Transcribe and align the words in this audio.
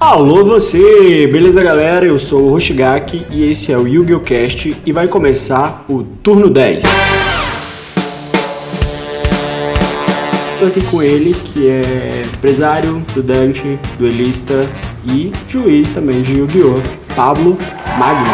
Alô 0.00 0.44
você! 0.44 1.26
Beleza 1.26 1.62
galera? 1.62 2.06
Eu 2.06 2.18
sou 2.18 2.44
o 2.44 2.52
Hoshigaki 2.52 3.26
e 3.30 3.50
esse 3.50 3.70
é 3.70 3.76
o 3.76 3.86
Yu-Gi-Oh! 3.86 4.20
Cast 4.20 4.74
e 4.86 4.92
vai 4.92 5.08
começar 5.08 5.84
o 5.90 6.02
turno 6.02 6.48
10. 6.48 6.84
Estou 10.54 10.68
aqui 10.68 10.80
com 10.90 11.02
ele, 11.02 11.34
que 11.34 11.68
é 11.68 12.22
empresário, 12.34 13.04
estudante, 13.06 13.78
duelista 13.98 14.66
e 15.06 15.32
juiz 15.48 15.88
também 15.90 16.22
de 16.22 16.38
Yu-Gi-Oh! 16.38 16.80
Pablo 17.14 17.58
Magno. 17.98 18.26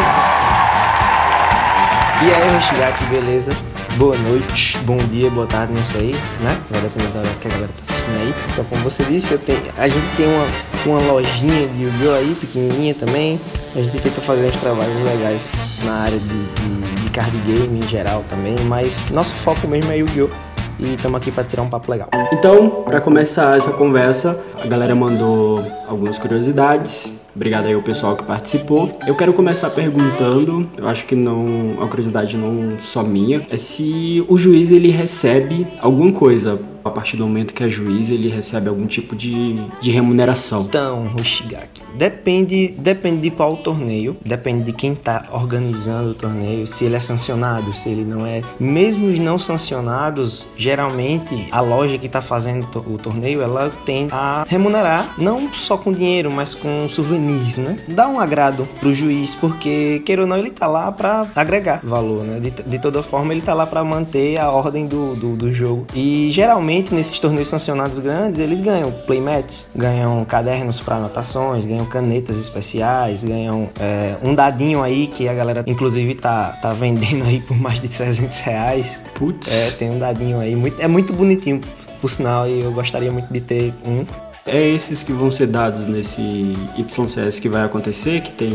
E 2.23 2.33
aí, 2.33 2.57
Hoshigaki, 2.57 3.05
beleza? 3.07 3.53
Boa 3.97 4.17
noite, 4.17 4.79
bom 4.79 4.99
dia, 4.99 5.29
boa 5.31 5.47
tarde, 5.47 5.73
não 5.73 5.85
sei, 5.85 6.15
né? 6.41 6.59
Vai 6.71 6.81
depender 6.81 7.09
da 7.09 7.21
hora 7.21 7.29
que 7.41 7.49
a 7.49 7.51
galera 7.51 7.69
tá 7.69 7.93
assistindo 7.93 8.21
aí. 8.21 8.35
Então, 8.53 8.65
como 8.67 8.83
você 8.83 9.03
disse, 9.05 9.37
tenho, 9.39 9.61
a 9.77 9.89
gente 9.89 10.17
tem 10.17 10.27
uma, 10.27 10.47
uma 10.87 11.13
lojinha 11.13 11.67
de 11.69 11.83
Yu-Gi-Oh! 11.83 12.15
aí, 12.15 12.35
pequenininha 12.39 12.95
também. 12.95 13.41
A 13.75 13.83
gente 13.83 13.99
tenta 13.99 14.21
fazer 14.21 14.47
uns 14.47 14.57
trabalhos 14.57 14.95
legais 15.05 15.53
na 15.85 15.93
área 15.93 16.19
de, 16.19 16.27
de, 16.27 17.03
de 17.03 17.11
card 17.11 17.37
game 17.47 17.81
em 17.85 17.89
geral 17.89 18.25
também, 18.29 18.57
mas 18.67 19.09
nosso 19.11 19.33
foco 19.35 19.67
mesmo 19.67 19.91
é 19.91 19.99
Yu-Gi-Oh! 19.99 20.50
E 20.83 20.95
estamos 20.95 21.21
aqui 21.21 21.31
para 21.31 21.45
tirar 21.45 21.63
um 21.63 21.69
papo 21.69 21.91
legal. 21.91 22.09
Então, 22.33 22.85
para 22.87 23.03
começar 23.03 23.59
essa 23.59 23.71
conversa, 23.71 24.43
a 24.59 24.67
galera 24.67 24.95
mandou 24.95 25.63
algumas 25.87 26.17
curiosidades. 26.17 27.13
Obrigado 27.37 27.67
aí 27.67 27.75
ao 27.75 27.83
pessoal 27.83 28.17
que 28.17 28.25
participou. 28.25 28.99
Eu 29.07 29.15
quero 29.15 29.35
começar 29.35 29.69
perguntando, 29.69 30.67
eu 30.79 30.89
acho 30.89 31.05
que 31.05 31.15
não, 31.15 31.83
a 31.83 31.87
curiosidade 31.87 32.35
não 32.35 32.79
só 32.79 33.03
minha, 33.03 33.43
é 33.51 33.59
se 33.59 34.25
o 34.27 34.39
juiz 34.39 34.73
ele 34.73 34.91
recebe 34.91 35.67
alguma 35.83 36.13
coisa 36.13 36.59
a 36.85 36.91
partir 36.91 37.17
do 37.17 37.27
momento 37.27 37.55
que 37.55 37.63
é 37.63 37.69
juiz, 37.69 38.11
ele 38.11 38.29
recebe 38.29 38.69
algum 38.69 38.87
tipo 38.87 39.15
de, 39.15 39.57
de 39.81 39.91
remuneração. 39.91 40.63
Então, 40.63 41.11
Hoshigaki, 41.15 41.83
depende, 41.95 42.75
depende 42.79 43.23
de 43.23 43.31
qual 43.31 43.57
torneio, 43.57 44.17
depende 44.25 44.65
de 44.65 44.73
quem 44.73 44.93
está 44.93 45.27
organizando 45.33 46.11
o 46.11 46.15
torneio, 46.15 46.67
se 46.67 46.85
ele 46.85 46.97
é 46.97 47.01
sancionado, 47.01 47.73
se 47.75 47.89
ele 47.89 48.05
não 48.05 48.27
é. 48.27 48.43
Mesmo 48.59 49.09
os 49.09 49.19
não 49.19 49.39
sancionados, 49.39 50.47
geralmente 50.57 51.49
a 51.51 51.61
loja 51.61 51.99
que 51.99 52.07
está 52.07 52.23
fazendo 52.23 52.67
o 52.87 52.99
torneio, 52.99 53.43
ela 53.43 53.71
tem 53.85 54.09
a 54.11 54.45
remunerar 54.49 55.15
não 55.19 55.53
só 55.53 55.77
com 55.77 55.93
dinheiro, 55.93 56.31
mas 56.31 56.55
com 56.55 56.89
souvenirs, 56.89 57.59
né? 57.59 57.79
Dá 57.89 58.09
um 58.09 58.19
agrado 58.19 58.67
pro 58.79 58.95
juiz, 58.95 59.35
porque 59.35 60.03
queira 60.05 60.23
ou 60.23 60.29
não, 60.29 60.39
ele 60.39 60.51
tá 60.51 60.67
lá 60.67 60.91
para 60.91 61.27
agregar 61.35 61.81
valor, 61.83 62.25
né? 62.25 62.41
De, 62.41 62.51
de 62.51 62.79
toda 62.79 63.03
forma, 63.03 63.33
ele 63.33 63.43
tá 63.43 63.55
lá 63.55 63.67
para 63.67 63.83
manter 63.85 64.39
a 64.39 64.51
ordem 64.51 64.87
do, 64.87 65.15
do, 65.15 65.37
do 65.37 65.53
jogo. 65.53 65.87
E 65.95 66.29
geralmente 66.31 66.70
geralmente 66.71 66.95
nesses 66.95 67.19
torneios 67.19 67.49
sancionados 67.49 67.99
grandes, 67.99 68.39
eles 68.39 68.61
ganham 68.61 68.93
playmats, 68.93 69.69
ganham 69.75 70.25
cadernos 70.25 70.81
para 70.81 70.97
anotações, 70.97 71.65
ganham 71.65 71.85
canetas 71.85 72.37
especiais, 72.37 73.25
ganham 73.25 73.69
é, 73.81 74.17
um 74.23 74.35
dadinho 74.35 74.83
aí 74.83 75.09
que 75.09 75.29
a 75.29 75.35
galera 75.35 75.65
inclusive 75.67 76.15
tá, 76.15 76.59
tá 76.63 76.73
vendendo 76.73 77.25
aí 77.25 77.41
por 77.41 77.59
mais 77.59 77.81
de 77.81 77.89
300 77.89 78.39
reais. 78.39 79.01
Putz. 79.15 79.53
É, 79.53 79.71
tem 79.73 79.91
um 79.91 79.99
dadinho 79.99 80.39
aí, 80.39 80.55
muito, 80.55 80.81
é 80.81 80.87
muito 80.87 81.13
bonitinho, 81.13 81.61
por 82.01 82.09
sinal, 82.09 82.49
e 82.49 82.61
eu 82.61 82.73
gostaria 82.73 83.11
muito 83.11 83.33
de 83.33 83.41
ter 83.41 83.75
um. 83.85 84.07
É 84.47 84.67
esses 84.67 85.03
que 85.03 85.13
vão 85.13 85.31
ser 85.31 85.47
dados 85.47 85.87
nesse 85.87 86.55
YCS 86.77 87.39
que 87.39 87.49
vai 87.49 87.65
acontecer, 87.65 88.23
que 88.23 88.33
tem 88.33 88.51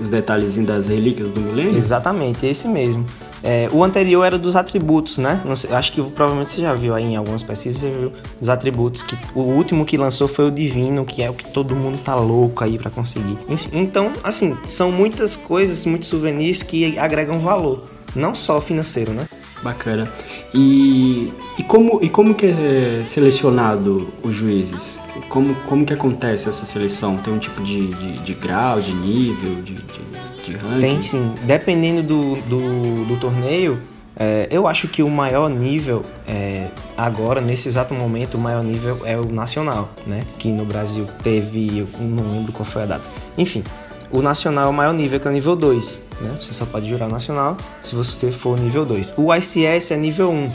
os 0.00 0.08
detalhezinhos 0.08 0.66
das 0.66 0.88
relíquias 0.88 1.30
do 1.30 1.40
milênio? 1.40 1.76
Exatamente, 1.76 2.46
esse 2.46 2.66
mesmo. 2.66 3.04
É, 3.42 3.68
o 3.72 3.84
anterior 3.84 4.24
era 4.24 4.38
dos 4.38 4.56
atributos, 4.56 5.18
né? 5.18 5.40
Sei, 5.54 5.72
acho 5.72 5.92
que 5.92 6.02
provavelmente 6.10 6.50
você 6.50 6.62
já 6.62 6.74
viu 6.74 6.94
aí 6.94 7.04
em 7.04 7.16
algumas 7.16 7.42
pesquisas, 7.42 7.80
você 7.80 7.90
viu 7.90 8.12
os 8.40 8.48
atributos. 8.48 9.02
que 9.02 9.16
O 9.34 9.42
último 9.42 9.84
que 9.84 9.96
lançou 9.96 10.26
foi 10.26 10.46
o 10.46 10.50
divino, 10.50 11.04
que 11.04 11.22
é 11.22 11.30
o 11.30 11.34
que 11.34 11.48
todo 11.52 11.76
mundo 11.76 11.98
tá 11.98 12.14
louco 12.16 12.64
aí 12.64 12.78
para 12.78 12.90
conseguir. 12.90 13.38
Então, 13.72 14.12
assim, 14.24 14.56
são 14.64 14.90
muitas 14.90 15.36
coisas, 15.36 15.86
muitos 15.86 16.08
souvenirs 16.08 16.62
que 16.62 16.98
agregam 16.98 17.38
valor, 17.38 17.84
não 18.14 18.34
só 18.34 18.60
financeiro, 18.60 19.12
né? 19.12 19.28
Bacana. 19.62 20.10
E, 20.54 21.32
e, 21.58 21.62
como, 21.64 21.98
e 22.02 22.08
como 22.08 22.34
que 22.34 22.46
é 22.46 23.02
selecionado 23.04 24.08
os 24.22 24.34
juízes? 24.34 24.98
Como, 25.28 25.54
como 25.66 25.84
que 25.84 25.92
acontece 25.92 26.48
essa 26.48 26.64
seleção? 26.64 27.16
Tem 27.16 27.32
um 27.32 27.38
tipo 27.38 27.62
de, 27.62 27.88
de, 27.88 28.12
de 28.14 28.34
grau, 28.34 28.80
de 28.80 28.92
nível, 28.94 29.54
de, 29.62 29.74
de, 29.74 30.44
de 30.44 30.56
ranking? 30.56 30.80
Tem 30.80 31.02
sim. 31.02 31.34
Dependendo 31.42 32.02
do, 32.02 32.36
do, 32.42 33.04
do 33.06 33.16
torneio, 33.16 33.80
é, 34.16 34.48
eu 34.50 34.66
acho 34.66 34.88
que 34.88 35.00
o 35.00 35.08
maior 35.08 35.48
nível, 35.48 36.04
é, 36.26 36.68
agora, 36.96 37.40
nesse 37.40 37.68
exato 37.68 37.94
momento, 37.94 38.34
o 38.34 38.40
maior 38.40 38.64
nível 38.64 39.00
é 39.04 39.16
o 39.16 39.24
nacional, 39.24 39.90
né? 40.04 40.24
Que 40.38 40.50
no 40.50 40.64
Brasil 40.64 41.06
teve, 41.22 41.78
eu 41.78 41.88
não 42.00 42.32
lembro 42.32 42.52
qual 42.52 42.64
foi 42.64 42.82
a 42.82 42.86
data. 42.86 43.04
Enfim, 43.36 43.62
o 44.10 44.22
nacional 44.22 44.66
é 44.66 44.68
o 44.68 44.72
maior 44.72 44.92
nível, 44.92 45.20
que 45.20 45.26
é 45.26 45.30
o 45.30 45.34
nível 45.34 45.54
2. 45.54 46.00
Né? 46.20 46.36
Você 46.40 46.52
só 46.52 46.64
pode 46.64 46.88
jurar 46.88 47.08
nacional 47.08 47.56
se 47.82 47.94
você 47.94 48.32
for 48.32 48.58
nível 48.58 48.84
2. 48.84 49.14
O 49.16 49.34
ICS 49.34 49.90
é 49.90 49.96
nível 49.96 50.30
1. 50.30 50.50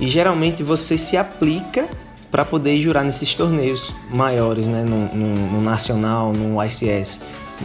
E 0.00 0.08
geralmente 0.08 0.62
você 0.62 0.96
se 0.96 1.16
aplica 1.16 1.88
para 2.30 2.44
poder 2.44 2.80
jurar 2.80 3.04
nesses 3.04 3.34
torneios 3.34 3.92
maiores, 4.12 4.66
né? 4.66 4.84
No, 4.84 5.06
no, 5.14 5.52
no, 5.52 5.62
nacional, 5.62 6.32
no 6.32 6.62
ICS. 6.64 7.20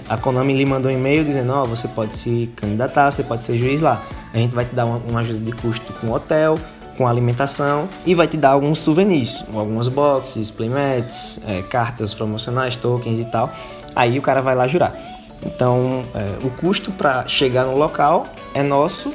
A 0.09 0.17
Konami 0.17 0.53
lhe 0.53 0.65
mandou 0.65 0.91
um 0.91 0.93
e-mail 0.93 1.23
dizendo: 1.23 1.53
Ó, 1.53 1.63
oh, 1.63 1.65
você 1.65 1.87
pode 1.87 2.15
se 2.15 2.51
candidatar, 2.55 3.11
você 3.11 3.23
pode 3.23 3.43
ser 3.43 3.57
juiz 3.57 3.79
lá. 3.79 4.03
A 4.33 4.37
gente 4.37 4.53
vai 4.53 4.65
te 4.65 4.75
dar 4.75 4.85
uma, 4.85 4.97
uma 5.07 5.19
ajuda 5.21 5.39
de 5.39 5.51
custo 5.53 5.93
com 5.93 6.11
hotel, 6.11 6.59
com 6.97 7.07
alimentação 7.07 7.87
e 8.05 8.15
vai 8.15 8.27
te 8.27 8.35
dar 8.35 8.49
alguns 8.49 8.79
souvenirs, 8.79 9.43
algumas 9.53 9.87
boxes, 9.87 10.49
playmats, 10.49 11.39
é, 11.47 11.61
cartas 11.61 12.13
promocionais, 12.13 12.75
tokens 12.75 13.19
e 13.19 13.25
tal. 13.25 13.53
Aí 13.95 14.19
o 14.19 14.21
cara 14.21 14.41
vai 14.41 14.55
lá 14.55 14.67
jurar. 14.67 15.14
Então, 15.45 16.03
é, 16.15 16.45
o 16.45 16.49
custo 16.49 16.91
para 16.91 17.27
chegar 17.27 17.65
no 17.65 17.77
local 17.77 18.25
é 18.53 18.63
nosso, 18.63 19.13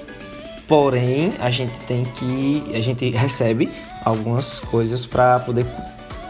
porém 0.68 1.32
a 1.40 1.50
gente 1.50 1.78
tem 1.80 2.04
que 2.04 2.64
a 2.74 2.80
gente 2.80 3.10
recebe 3.10 3.68
algumas 4.04 4.60
coisas 4.60 5.04
para 5.04 5.40
poder 5.40 5.66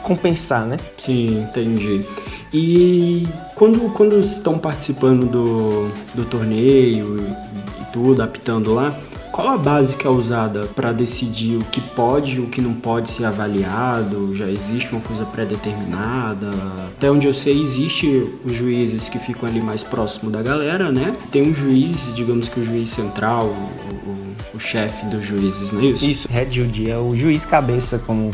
compensar, 0.03 0.67
né? 0.67 0.79
Sim, 0.97 1.43
entendi. 1.43 2.05
E 2.53 3.29
quando, 3.55 3.93
quando 3.93 4.19
estão 4.19 4.59
participando 4.59 5.27
do, 5.27 5.89
do 6.15 6.25
torneio 6.25 7.19
e, 7.19 7.85
tudo, 7.93 8.23
apitando 8.23 8.75
lá, 8.75 8.93
qual 9.41 9.55
a 9.55 9.57
base 9.57 9.97
que 9.97 10.07
é 10.07 10.11
usada 10.11 10.67
para 10.67 10.93
decidir 10.93 11.57
o 11.57 11.65
que 11.65 11.81
pode 11.81 12.35
e 12.37 12.41
o 12.41 12.49
que 12.49 12.61
não 12.61 12.75
pode 12.75 13.11
ser 13.11 13.25
avaliado? 13.25 14.37
Já 14.37 14.47
existe 14.47 14.93
uma 14.93 15.01
coisa 15.01 15.25
pré-determinada? 15.25 16.51
Até 16.95 17.11
onde 17.11 17.27
eu 17.27 17.33
sei, 17.33 17.63
existe 17.63 18.23
os 18.45 18.53
juízes 18.53 19.09
que 19.09 19.19
ficam 19.19 19.49
ali 19.49 19.59
mais 19.59 19.83
próximo 19.83 20.31
da 20.31 20.43
galera, 20.43 20.93
né? 20.93 21.17
Tem 21.33 21.41
um 21.41 21.55
juiz, 21.55 22.15
digamos 22.15 22.51
que 22.51 22.61
o 22.61 22.65
juiz 22.65 22.91
central, 22.91 23.47
o, 23.47 24.11
o, 24.11 24.57
o 24.57 24.61
chefe 24.61 25.07
dos 25.07 25.25
juízes, 25.25 25.73
não 25.73 25.81
é 25.81 25.87
isso? 25.87 26.05
Isso, 26.05 26.29
head 26.29 26.55
judge, 26.55 26.91
é 26.91 26.99
o 26.99 27.17
juiz 27.17 27.47
cabeça, 27.47 27.99
como 28.01 28.31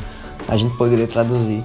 a 0.49 0.57
gente 0.57 0.77
poderia 0.77 1.07
traduzir. 1.07 1.63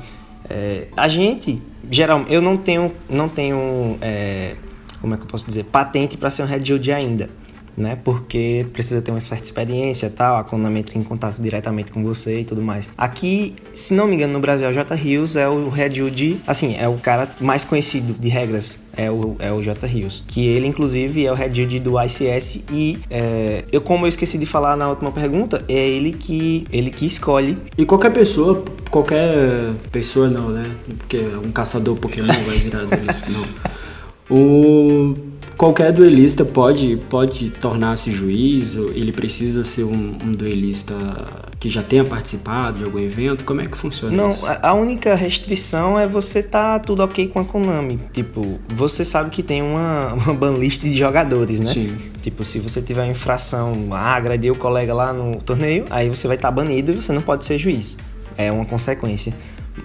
É, 0.47 0.87
a 0.95 1.07
gente, 1.07 1.59
geralmente, 1.89 2.31
eu 2.31 2.43
não 2.43 2.57
tenho, 2.57 2.91
não 3.09 3.27
tenho 3.27 3.97
é, 4.01 4.55
como 5.01 5.15
é 5.15 5.17
que 5.17 5.23
eu 5.23 5.27
posso 5.27 5.47
dizer, 5.47 5.63
patente 5.63 6.15
para 6.15 6.29
ser 6.29 6.43
um 6.43 6.45
head 6.45 6.67
judge 6.67 6.91
ainda 6.91 7.40
né? 7.77 7.97
Porque 8.03 8.65
precisa 8.73 9.01
ter 9.01 9.11
uma 9.11 9.19
certa 9.19 9.43
experiência 9.43 10.09
tal, 10.09 10.37
a 10.37 10.43
Konami 10.43 10.79
entra 10.79 10.97
em 10.97 11.03
contato 11.03 11.41
diretamente 11.41 11.91
com 11.91 12.03
você 12.03 12.41
e 12.41 12.45
tudo 12.45 12.61
mais. 12.61 12.89
Aqui, 12.97 13.55
se 13.73 13.93
não 13.93 14.07
me 14.07 14.15
engano, 14.15 14.33
no 14.33 14.39
Brasil, 14.39 14.67
o 14.67 14.73
J. 14.73 14.93
Rios 14.95 15.35
é 15.35 15.47
o 15.47 15.69
head 15.69 16.09
de, 16.11 16.39
assim, 16.47 16.75
é 16.77 16.87
o 16.87 16.97
cara 16.97 17.29
mais 17.39 17.63
conhecido 17.63 18.13
de 18.13 18.29
regras, 18.29 18.79
é 18.95 19.09
o, 19.09 19.35
é 19.39 19.51
o 19.51 19.61
J. 19.61 19.85
Rios. 19.87 20.23
Que 20.27 20.47
ele, 20.47 20.67
inclusive, 20.67 21.25
é 21.25 21.31
o 21.31 21.35
head 21.35 21.61
judge 21.61 21.79
do 21.79 22.01
ICS 22.01 22.63
e 22.71 22.99
é, 23.09 23.65
eu, 23.71 23.81
como 23.81 24.05
eu 24.05 24.09
esqueci 24.09 24.37
de 24.37 24.45
falar 24.45 24.75
na 24.75 24.89
última 24.89 25.11
pergunta, 25.11 25.63
é 25.67 25.87
ele 25.87 26.13
que, 26.13 26.65
ele 26.71 26.89
que 26.89 27.05
escolhe. 27.05 27.57
E 27.77 27.85
qualquer 27.85 28.11
pessoa, 28.11 28.63
qualquer 28.89 29.73
pessoa 29.91 30.29
não, 30.29 30.49
né? 30.49 30.75
Porque 30.97 31.17
um 31.45 31.51
caçador 31.51 31.95
Pokémon 31.97 32.27
vai 32.27 32.57
virar 32.57 32.83
isso, 32.83 33.31
não. 33.31 33.71
O 34.33 35.30
qualquer 35.61 35.93
duelista 35.93 36.43
pode, 36.43 36.97
pode 37.07 37.51
tornar-se 37.51 38.09
juiz, 38.09 38.75
ele 38.95 39.11
precisa 39.11 39.63
ser 39.63 39.83
um, 39.83 40.17
um, 40.23 40.31
duelista 40.31 40.95
que 41.59 41.69
já 41.69 41.83
tenha 41.83 42.03
participado 42.03 42.79
de 42.79 42.83
algum 42.83 42.97
evento? 42.97 43.43
Como 43.43 43.61
é 43.61 43.67
que 43.67 43.77
funciona 43.77 44.11
Não, 44.11 44.31
isso? 44.31 44.43
a 44.47 44.73
única 44.73 45.13
restrição 45.13 45.99
é 45.99 46.07
você 46.07 46.41
tá 46.41 46.79
tudo 46.79 47.03
ok 47.03 47.27
com 47.27 47.39
a 47.39 47.45
Konami. 47.45 47.99
Tipo, 48.11 48.59
você 48.69 49.05
sabe 49.05 49.29
que 49.29 49.43
tem 49.43 49.61
uma, 49.61 50.15
uma 50.25 50.33
banlist 50.33 50.81
de 50.81 50.97
jogadores, 50.97 51.59
né? 51.59 51.71
Sim. 51.71 51.95
Tipo, 52.23 52.43
se 52.43 52.57
você 52.57 52.81
tiver 52.81 53.03
uma 53.03 53.11
infração, 53.11 53.89
ah, 53.91 54.15
agrediu 54.15 54.55
o 54.55 54.57
colega 54.57 54.95
lá 54.95 55.13
no 55.13 55.35
torneio, 55.43 55.85
aí 55.91 56.09
você 56.09 56.25
vai 56.25 56.37
estar 56.37 56.47
tá 56.47 56.55
banido 56.55 56.91
e 56.91 56.95
você 56.95 57.13
não 57.13 57.21
pode 57.21 57.45
ser 57.45 57.59
juiz. 57.59 57.99
É 58.35 58.51
uma 58.51 58.65
consequência. 58.65 59.31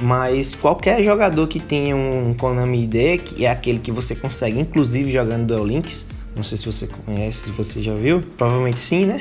Mas 0.00 0.54
qualquer 0.54 1.02
jogador 1.02 1.46
que 1.46 1.60
tenha 1.60 1.94
um 1.94 2.34
Konami 2.34 2.84
ID, 2.84 3.20
que 3.22 3.44
é 3.44 3.50
aquele 3.50 3.78
que 3.78 3.90
você 3.90 4.14
consegue, 4.14 4.58
inclusive 4.58 5.10
jogando 5.10 5.46
Duel 5.46 5.64
Links, 5.64 6.06
não 6.34 6.42
sei 6.42 6.58
se 6.58 6.66
você 6.66 6.86
conhece, 6.86 7.44
se 7.44 7.50
você 7.50 7.80
já 7.82 7.94
viu. 7.94 8.22
Provavelmente 8.36 8.80
sim, 8.80 9.06
né? 9.06 9.18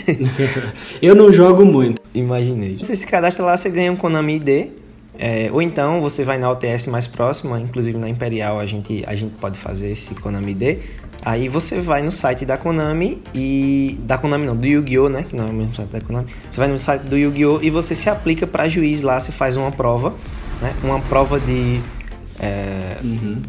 eu 1.01 1.15
não 1.15 1.31
jogo 1.31 1.65
muito. 1.65 2.01
Imaginei. 2.13 2.77
Você 2.81 2.94
se 2.95 3.07
cadastra 3.07 3.45
lá, 3.45 3.56
você 3.56 3.69
ganha 3.69 3.91
um 3.91 3.95
Konami 3.95 4.35
ID. 4.35 4.71
É, 5.17 5.50
ou 5.50 5.62
então 5.62 6.01
você 6.01 6.25
vai 6.25 6.38
na 6.38 6.51
OTS 6.51 6.88
mais 6.88 7.07
próxima, 7.07 7.57
inclusive 7.62 7.97
na 7.97 8.09
Imperial 8.09 8.59
a 8.59 8.65
gente, 8.65 9.01
a 9.07 9.15
gente 9.15 9.33
pode 9.35 9.57
fazer 9.57 9.91
esse 9.91 10.13
Konami 10.15 10.51
ID. 10.51 10.79
Aí 11.23 11.47
você 11.47 11.79
vai 11.79 12.03
no 12.03 12.12
site 12.12 12.45
da 12.45 12.57
Konami 12.57 13.23
e. 13.33 13.97
Da 14.01 14.17
Konami 14.17 14.45
não, 14.45 14.56
do 14.56 14.67
Yu-Gi-Oh! 14.67 15.09
né? 15.09 15.25
Que 15.27 15.35
não 15.35 15.47
é 15.47 15.50
o 15.50 15.53
mesmo 15.53 15.73
site 15.73 15.89
da 15.89 16.01
Konami. 16.01 16.27
Você 16.51 16.59
vai 16.59 16.69
no 16.69 16.77
site 16.77 17.01
do 17.03 17.17
Yu-Gi-Oh! 17.17 17.62
e 17.63 17.69
você 17.69 17.95
se 17.95 18.09
aplica 18.09 18.45
para 18.45 18.67
juiz 18.67 19.01
lá, 19.01 19.19
você 19.19 19.31
faz 19.31 19.57
uma 19.57 19.71
prova, 19.71 20.13
né? 20.65 20.75
Uma 20.83 21.00
prova 21.00 21.39
de. 21.39 21.79
É, 22.39 22.97
uhum 23.03 23.41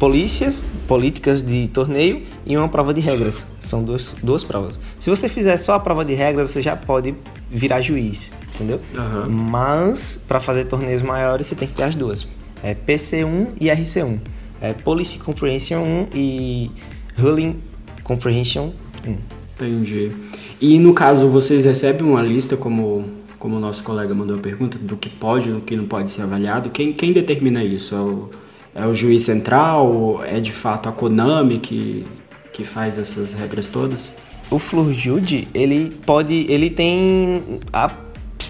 polícias, 0.00 0.64
políticas 0.88 1.42
de 1.42 1.68
torneio 1.68 2.22
e 2.46 2.56
uma 2.56 2.70
prova 2.70 2.94
de 2.94 3.02
regras. 3.02 3.46
São 3.60 3.84
duas, 3.84 4.10
duas 4.22 4.42
provas. 4.42 4.78
Se 4.98 5.10
você 5.10 5.28
fizer 5.28 5.58
só 5.58 5.74
a 5.74 5.78
prova 5.78 6.06
de 6.06 6.14
regras, 6.14 6.50
você 6.50 6.62
já 6.62 6.74
pode 6.74 7.14
virar 7.50 7.82
juiz, 7.82 8.32
entendeu? 8.54 8.80
Uhum. 8.94 9.28
Mas 9.28 10.24
para 10.26 10.40
fazer 10.40 10.64
torneios 10.64 11.02
maiores, 11.02 11.46
você 11.46 11.54
tem 11.54 11.68
que 11.68 11.74
ter 11.74 11.82
as 11.82 11.94
duas. 11.94 12.26
É 12.62 12.74
PC1 12.74 13.48
e 13.60 13.66
RC1. 13.66 14.18
É 14.62 14.72
Policy 14.72 15.18
Comprehension 15.18 15.82
1 15.82 16.08
e 16.14 16.70
Ruling 17.18 17.58
Comprehension 18.02 18.70
1. 19.06 19.16
Entendi. 19.54 20.12
E 20.58 20.78
no 20.78 20.94
caso, 20.94 21.28
vocês 21.28 21.66
recebem 21.66 22.06
uma 22.06 22.22
lista 22.22 22.56
como 22.56 23.04
como 23.40 23.56
o 23.56 23.60
nosso 23.60 23.82
colega 23.82 24.14
mandou 24.14 24.36
a 24.36 24.38
pergunta, 24.38 24.78
do 24.78 24.96
que 24.98 25.08
pode 25.08 25.48
e 25.48 25.52
do 25.52 25.62
que 25.62 25.74
não 25.74 25.86
pode 25.86 26.10
ser 26.10 26.22
avaliado, 26.22 26.68
quem, 26.68 26.92
quem 26.92 27.10
determina 27.10 27.64
isso? 27.64 27.94
É 27.94 27.98
o, 27.98 28.30
é 28.74 28.86
o 28.86 28.94
juiz 28.94 29.24
central? 29.24 30.22
É 30.22 30.38
de 30.38 30.52
fato 30.52 30.90
a 30.90 30.92
Konami 30.92 31.58
que, 31.58 32.04
que 32.52 32.64
faz 32.64 32.98
essas 32.98 33.32
regras 33.32 33.66
todas? 33.66 34.12
O 34.50 34.58
Flurjude, 34.58 35.48
ele 35.54 35.90
pode. 36.04 36.52
ele 36.52 36.68
tem 36.68 37.42
a 37.72 37.90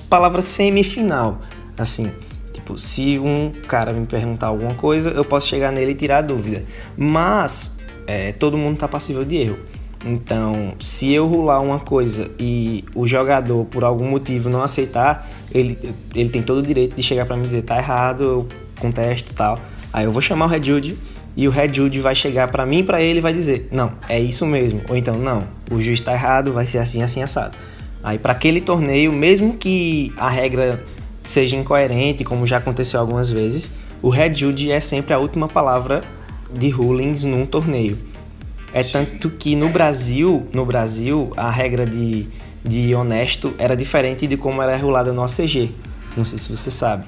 palavra 0.09 0.43
semifinal. 0.43 1.41
Assim, 1.79 2.11
tipo, 2.53 2.77
se 2.77 3.17
um 3.17 3.53
cara 3.69 3.93
me 3.93 4.07
perguntar 4.07 4.49
alguma 4.49 4.75
coisa, 4.75 5.11
eu 5.11 5.25
posso 5.25 5.47
chegar 5.47 5.71
nele 5.71 5.93
e 5.93 5.95
tirar 5.95 6.19
a 6.19 6.23
dúvida. 6.23 6.65
Mas 6.97 7.79
é, 8.09 8.33
todo 8.33 8.59
mundo 8.59 8.75
está 8.75 8.89
passível 8.89 9.25
de 9.25 9.37
erro. 9.37 9.59
Então, 10.05 10.73
se 10.81 11.13
eu 11.13 11.27
rolar 11.27 11.61
uma 11.61 11.79
coisa 11.79 12.31
e 12.39 12.85
o 12.95 13.07
jogador, 13.07 13.67
por 13.67 13.85
algum 13.85 14.09
motivo, 14.09 14.49
não 14.49 14.63
aceitar, 14.63 15.29
ele, 15.53 15.79
ele 16.15 16.31
tem 16.31 16.43
todo 16.43 16.59
o 16.59 16.63
direito 16.63 16.97
de 16.97 17.03
chegar 17.03 17.27
para 17.27 17.37
mim 17.37 17.43
e 17.43 17.47
dizer 17.47 17.63
tá 17.63 17.77
errado, 17.77 18.25
eu 18.25 18.49
contesto 18.79 19.33
e 19.33 19.35
tal. 19.35 19.61
Aí 19.93 20.05
eu 20.07 20.13
vou 20.13 20.23
chamar 20.23 20.47
o 20.47 20.49
Red 20.49 20.63
Jude 20.63 20.97
e 21.37 21.47
o 21.47 21.51
Red 21.51 21.75
Jude 21.75 22.01
vai 22.01 22.15
chegar 22.15 22.49
para 22.49 22.65
mim, 22.65 22.83
para 22.83 23.03
ele 23.03 23.19
e 23.19 23.23
vai 23.23 23.33
dizer: 23.33 23.69
"Não, 23.71 23.93
é 24.09 24.19
isso 24.19 24.47
mesmo". 24.47 24.81
Ou 24.89 24.97
então: 24.97 25.17
"Não, 25.19 25.45
o 25.71 25.83
juiz 25.83 26.01
está 26.01 26.13
errado, 26.13 26.53
vai 26.53 26.67
ser 26.67 26.79
assim, 26.79 27.03
assim 27.03 27.23
assado". 27.23 27.57
Aí 28.03 28.19
para 28.19 28.33
aquele 28.33 28.63
torneio, 28.63 29.13
mesmo 29.13 29.59
que 29.59 30.13
a 30.17 30.31
regra 30.31 30.83
seja 31.25 31.57
incoerente, 31.57 32.25
como 32.25 32.47
já 32.47 32.57
aconteceu 32.57 32.99
algumas 32.99 33.29
vezes, 33.29 33.71
o 34.01 34.09
Red 34.09 34.35
Jude 34.35 34.73
é 34.73 34.81
sempre 34.81 35.13
a 35.13 35.19
última 35.19 35.47
palavra 35.47 36.03
de 36.53 36.71
rulings 36.71 37.23
num 37.23 37.45
torneio. 37.45 38.10
É 38.73 38.83
tanto 38.83 39.31
que 39.31 39.57
no 39.57 39.69
Brasil, 39.69 40.47
no 40.53 40.65
Brasil, 40.65 41.33
a 41.37 41.51
regra 41.51 41.85
de, 41.85 42.27
de 42.65 42.95
honesto 42.95 43.53
era 43.59 43.77
diferente 43.77 44.27
de 44.27 44.37
como 44.37 44.63
ela 44.63 44.73
é 44.73 44.77
rolada 44.77 45.13
no 45.13 45.23
OCG. 45.23 45.71
Não 46.17 46.25
sei 46.25 46.39
se 46.39 46.55
você 46.55 46.71
sabe. 46.71 47.05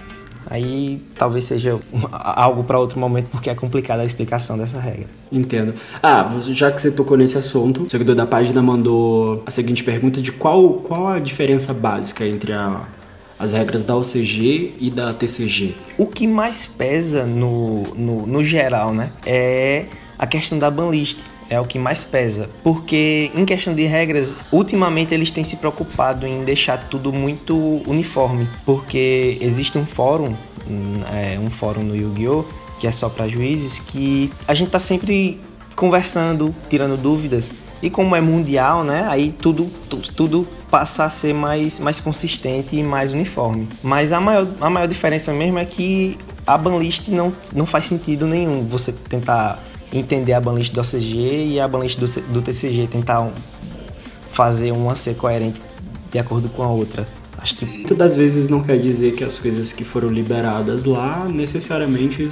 Aí 0.51 1.01
talvez 1.17 1.45
seja 1.45 1.79
algo 2.13 2.65
para 2.65 2.79
outro 2.79 2.99
momento, 2.99 3.29
porque 3.31 3.49
é 3.49 3.55
complicada 3.55 4.03
a 4.03 4.05
explicação 4.05 4.59
dessa 4.59 4.79
regra. 4.79 5.07
Entendo. 5.31 5.75
Ah, 6.03 6.29
já 6.49 6.71
que 6.71 6.81
você 6.81 6.91
tocou 6.91 7.17
nesse 7.17 7.39
assunto, 7.39 7.83
o 7.83 7.91
seguidor 7.91 8.15
da 8.15 8.27
página 8.27 8.61
mandou 8.61 9.43
a 9.47 9.51
seguinte 9.51 9.85
pergunta 9.85 10.21
de 10.21 10.33
qual, 10.33 10.75
qual 10.75 11.09
a 11.09 11.19
diferença 11.19 11.73
básica 11.73 12.27
entre 12.27 12.53
a, 12.53 12.83
as 13.39 13.53
regras 13.53 13.85
da 13.85 13.97
OCG 13.97 14.75
e 14.81 14.91
da 14.91 15.13
TCG? 15.15 15.75
O 15.97 16.07
que 16.07 16.27
mais 16.27 16.67
pesa 16.67 17.25
no, 17.25 17.83
no, 17.95 18.27
no 18.27 18.45
geral, 18.45 18.93
né, 18.93 19.13
é 19.25 19.87
a 20.19 20.27
questão 20.27 20.59
da 20.59 20.71
banlist 20.71 21.19
é 21.49 21.61
o 21.61 21.65
que 21.65 21.79
mais 21.79 22.03
pesa, 22.05 22.49
porque 22.63 23.31
em 23.35 23.45
questão 23.45 23.75
de 23.75 23.85
regras, 23.85 24.45
ultimamente 24.51 25.13
eles 25.13 25.31
têm 25.31 25.45
se 25.45 25.57
preocupado 25.57 26.27
em 26.27 26.45
deixar 26.45 26.89
tudo 26.89 27.13
muito 27.13 27.83
uniforme, 27.87 28.49
porque 28.65 29.39
existe 29.41 29.77
um 29.77 29.87
fórum, 29.87 30.35
é, 31.13 31.39
um 31.39 31.51
fórum 31.51 31.83
no 31.83 31.95
Yu-Gi-Oh 31.95 32.45
que 32.83 32.87
é 32.89 32.91
só 32.91 33.09
para 33.09 33.29
juízes, 33.29 33.79
que 33.79 34.29
a 34.49 34.55
gente 34.55 34.73
tá 34.73 34.79
sempre 34.81 35.39
conversando, 35.77 36.53
tirando 36.69 37.01
dúvidas. 37.01 37.49
E 37.81 37.89
como 37.89 38.17
é 38.17 38.21
mundial, 38.21 38.83
né? 38.83 39.07
Aí 39.09 39.31
tudo, 39.31 39.71
tudo, 39.89 40.09
tudo, 40.13 40.49
passa 40.69 41.05
a 41.05 41.11
ser 41.11 41.33
mais, 41.33 41.79
mais 41.79 42.01
consistente 42.01 42.75
e 42.75 42.83
mais 42.83 43.13
uniforme. 43.13 43.69
Mas 43.85 44.11
a 44.11 44.21
maior, 44.21 44.49
a 44.61 44.69
maior 44.69 44.89
diferença 44.89 45.33
mesmo 45.33 45.61
é 45.61 45.65
que 45.65 46.19
a 46.45 46.59
banlist 46.59 47.07
não, 47.07 47.33
não 47.55 47.67
faz 47.67 47.87
sentido 47.87 48.27
nenhum 48.27 48.67
você 48.67 48.91
tentar 48.91 49.63
entender 49.93 50.33
a 50.33 50.41
banlist 50.41 50.73
do 50.73 50.81
OCG 50.81 51.47
e 51.49 51.61
a 51.61 51.69
banlist 51.69 51.99
do, 51.99 52.07
do 52.33 52.43
TCG, 52.43 52.87
tentar 52.87 53.31
fazer 54.31 54.73
uma 54.73 54.97
ser 54.97 55.15
coerente 55.15 55.61
de 56.11 56.19
acordo 56.19 56.49
com 56.49 56.63
a 56.63 56.69
outra. 56.69 57.07
Acho 57.39 57.57
que 57.57 57.65
muitas 57.65 57.99
das 57.99 58.15
vezes 58.15 58.49
não 58.49 58.63
quer 58.63 58.79
dizer 58.79 59.15
que 59.15 59.25
as 59.25 59.37
coisas 59.39 59.73
que 59.73 59.85
foram 59.85 60.09
liberadas 60.09 60.85
lá 60.85 61.27
necessariamente 61.29 62.31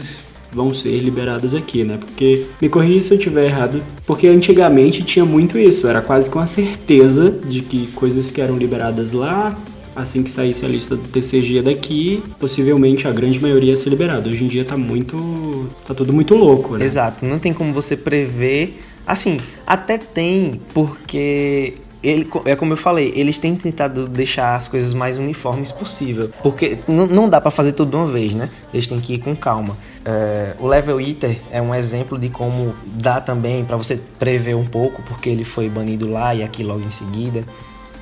vão 0.52 0.72
ser 0.72 0.98
liberadas 1.00 1.54
aqui, 1.54 1.84
né? 1.84 1.96
Porque 1.96 2.46
me 2.60 2.68
corrija 2.68 3.00
se 3.00 3.10
eu 3.12 3.18
estiver 3.18 3.46
errado, 3.46 3.82
porque 4.06 4.28
antigamente 4.28 5.02
tinha 5.02 5.24
muito 5.24 5.58
isso, 5.58 5.86
era 5.86 6.00
quase 6.00 6.28
com 6.28 6.38
a 6.38 6.46
certeza 6.46 7.30
de 7.30 7.60
que 7.60 7.88
coisas 7.88 8.30
que 8.30 8.40
eram 8.40 8.56
liberadas 8.56 9.12
lá 9.12 9.56
assim 9.94 10.22
que 10.22 10.30
saísse 10.30 10.64
a 10.64 10.68
lista 10.68 10.96
do 10.96 11.08
TCG 11.08 11.62
daqui, 11.62 12.22
possivelmente 12.38 13.06
a 13.06 13.12
grande 13.12 13.40
maioria 13.40 13.70
ia 13.70 13.76
ser 13.76 13.90
liberada. 13.90 14.28
Hoje 14.28 14.44
em 14.44 14.48
dia 14.48 14.64
tá 14.64 14.76
muito. 14.76 15.68
tá 15.86 15.94
tudo 15.94 16.12
muito 16.12 16.34
louco, 16.34 16.76
né? 16.76 16.84
Exato, 16.84 17.24
não 17.24 17.38
tem 17.38 17.52
como 17.52 17.72
você 17.72 17.96
prever. 17.96 18.78
Assim, 19.06 19.40
até 19.66 19.98
tem, 19.98 20.60
porque 20.72 21.74
ele, 22.02 22.26
é 22.46 22.56
como 22.56 22.72
eu 22.72 22.76
falei, 22.76 23.12
eles 23.14 23.36
têm 23.36 23.54
tentado 23.54 24.06
deixar 24.06 24.54
as 24.54 24.68
coisas 24.68 24.94
mais 24.94 25.18
uniformes 25.18 25.70
possível. 25.70 26.30
Porque 26.42 26.78
não 26.88 27.28
dá 27.28 27.40
para 27.40 27.50
fazer 27.50 27.72
tudo 27.72 27.90
de 27.90 27.96
uma 27.96 28.06
vez, 28.06 28.34
né? 28.34 28.48
Eles 28.72 28.86
têm 28.86 28.98
que 29.00 29.14
ir 29.14 29.18
com 29.18 29.36
calma. 29.36 29.76
É, 30.04 30.54
o 30.58 30.66
Level 30.66 30.98
Eater 30.98 31.38
é 31.50 31.60
um 31.60 31.74
exemplo 31.74 32.18
de 32.18 32.30
como 32.30 32.74
dá 32.86 33.20
também 33.20 33.64
para 33.64 33.76
você 33.76 34.00
prever 34.18 34.56
um 34.56 34.64
pouco, 34.64 35.02
porque 35.02 35.28
ele 35.28 35.44
foi 35.44 35.68
banido 35.68 36.10
lá 36.10 36.34
e 36.34 36.42
aqui 36.42 36.64
logo 36.64 36.80
em 36.80 36.90
seguida. 36.90 37.44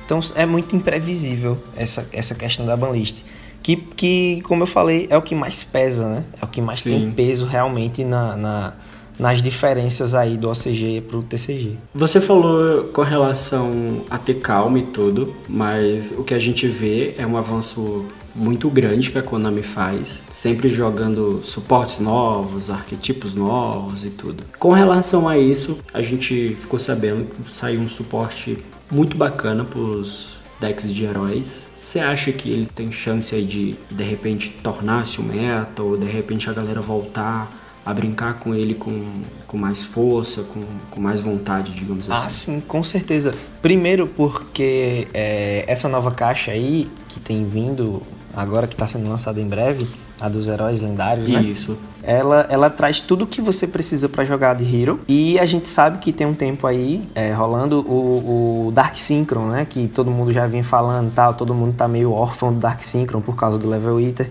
Então 0.09 0.19
é 0.33 0.43
muito 0.43 0.75
imprevisível 0.75 1.55
essa, 1.77 2.03
essa 2.11 2.33
questão 2.33 2.65
da 2.65 2.75
banlist. 2.75 3.17
Que, 3.61 3.75
que, 3.75 4.41
como 4.41 4.63
eu 4.63 4.67
falei, 4.67 5.05
é 5.07 5.15
o 5.15 5.21
que 5.21 5.35
mais 5.35 5.63
pesa, 5.63 6.09
né? 6.09 6.25
É 6.41 6.45
o 6.45 6.47
que 6.47 6.59
mais 6.59 6.79
Sim. 6.79 6.89
tem 6.89 7.11
peso 7.11 7.45
realmente 7.45 8.03
na, 8.03 8.35
na, 8.35 8.73
nas 9.19 9.43
diferenças 9.43 10.15
aí 10.15 10.35
do 10.35 10.49
OCG 10.49 11.03
para 11.07 11.15
o 11.15 11.21
TCG. 11.21 11.77
Você 11.93 12.19
falou 12.19 12.85
com 12.85 13.03
relação 13.03 14.01
a 14.09 14.17
ter 14.17 14.39
calma 14.39 14.79
e 14.79 14.83
tudo, 14.83 15.31
mas 15.47 16.11
o 16.17 16.23
que 16.23 16.33
a 16.33 16.39
gente 16.39 16.65
vê 16.65 17.13
é 17.15 17.27
um 17.27 17.37
avanço 17.37 18.03
muito 18.33 18.67
grande 18.67 19.11
que 19.11 19.17
a 19.19 19.21
Konami 19.21 19.61
faz, 19.61 20.23
sempre 20.33 20.69
jogando 20.69 21.41
suportes 21.43 21.99
novos, 21.99 22.71
arquetipos 22.71 23.35
novos 23.35 24.03
e 24.03 24.09
tudo. 24.09 24.43
Com 24.57 24.71
relação 24.71 25.29
a 25.29 25.37
isso, 25.37 25.77
a 25.93 26.01
gente 26.01 26.57
ficou 26.59 26.79
sabendo 26.79 27.25
que 27.25 27.51
saiu 27.51 27.79
um 27.81 27.87
suporte 27.87 28.57
muito 28.91 29.17
bacana 29.17 29.63
pros 29.63 30.37
decks 30.59 30.93
de 30.93 31.05
heróis. 31.05 31.69
Você 31.79 31.99
acha 31.99 32.31
que 32.31 32.49
ele 32.49 32.67
tem 32.67 32.91
chance 32.91 33.33
aí 33.33 33.43
de 33.43 33.75
de 33.89 34.03
repente 34.03 34.49
tornar-se 34.61 35.19
um 35.19 35.23
meta 35.23 35.81
ou 35.81 35.97
de 35.97 36.05
repente 36.05 36.49
a 36.49 36.53
galera 36.53 36.81
voltar 36.81 37.49
a 37.85 37.93
brincar 37.93 38.35
com 38.35 38.53
ele 38.53 38.75
com, 38.75 39.05
com 39.47 39.57
mais 39.57 39.83
força, 39.83 40.43
com, 40.43 40.61
com 40.91 41.01
mais 41.01 41.21
vontade, 41.21 41.71
digamos 41.71 42.09
ah, 42.09 42.15
assim? 42.15 42.25
Ah, 42.25 42.29
sim, 42.29 42.61
com 42.61 42.83
certeza. 42.83 43.33
Primeiro 43.61 44.07
porque 44.07 45.07
é, 45.13 45.63
essa 45.67 45.89
nova 45.89 46.11
caixa 46.11 46.51
aí 46.51 46.87
que 47.07 47.19
tem 47.19 47.43
vindo 47.45 48.01
agora 48.33 48.67
que 48.67 48.73
está 48.73 48.87
sendo 48.87 49.09
lançada 49.09 49.41
em 49.41 49.47
breve, 49.47 49.87
a 50.19 50.27
dos 50.27 50.47
heróis 50.47 50.81
lendários, 50.81 51.27
né? 51.29 51.41
Isso. 51.41 51.77
Ela, 52.03 52.45
ela 52.49 52.69
traz 52.69 52.99
tudo 52.99 53.23
o 53.23 53.27
que 53.27 53.41
você 53.41 53.67
precisa 53.67 54.09
para 54.09 54.23
jogar 54.23 54.55
de 54.55 54.63
Hero. 54.63 54.99
E 55.07 55.39
a 55.39 55.45
gente 55.45 55.69
sabe 55.69 55.99
que 55.99 56.11
tem 56.11 56.25
um 56.27 56.33
tempo 56.33 56.65
aí 56.65 57.01
é, 57.13 57.31
rolando 57.31 57.81
o, 57.81 58.67
o, 58.67 58.71
Dark 58.71 58.95
Synchron, 58.95 59.47
né? 59.47 59.65
Que 59.69 59.87
todo 59.87 60.09
mundo 60.09 60.31
já 60.33 60.47
vinha 60.47 60.63
falando 60.63 61.13
tal. 61.13 61.33
Todo 61.33 61.53
mundo 61.53 61.73
tá 61.75 61.87
meio 61.87 62.11
órfão 62.11 62.53
do 62.53 62.59
Dark 62.59 62.81
Synchron 62.83 63.21
por 63.21 63.35
causa 63.35 63.57
do 63.57 63.67
Level 63.67 63.99
Eater. 63.99 64.29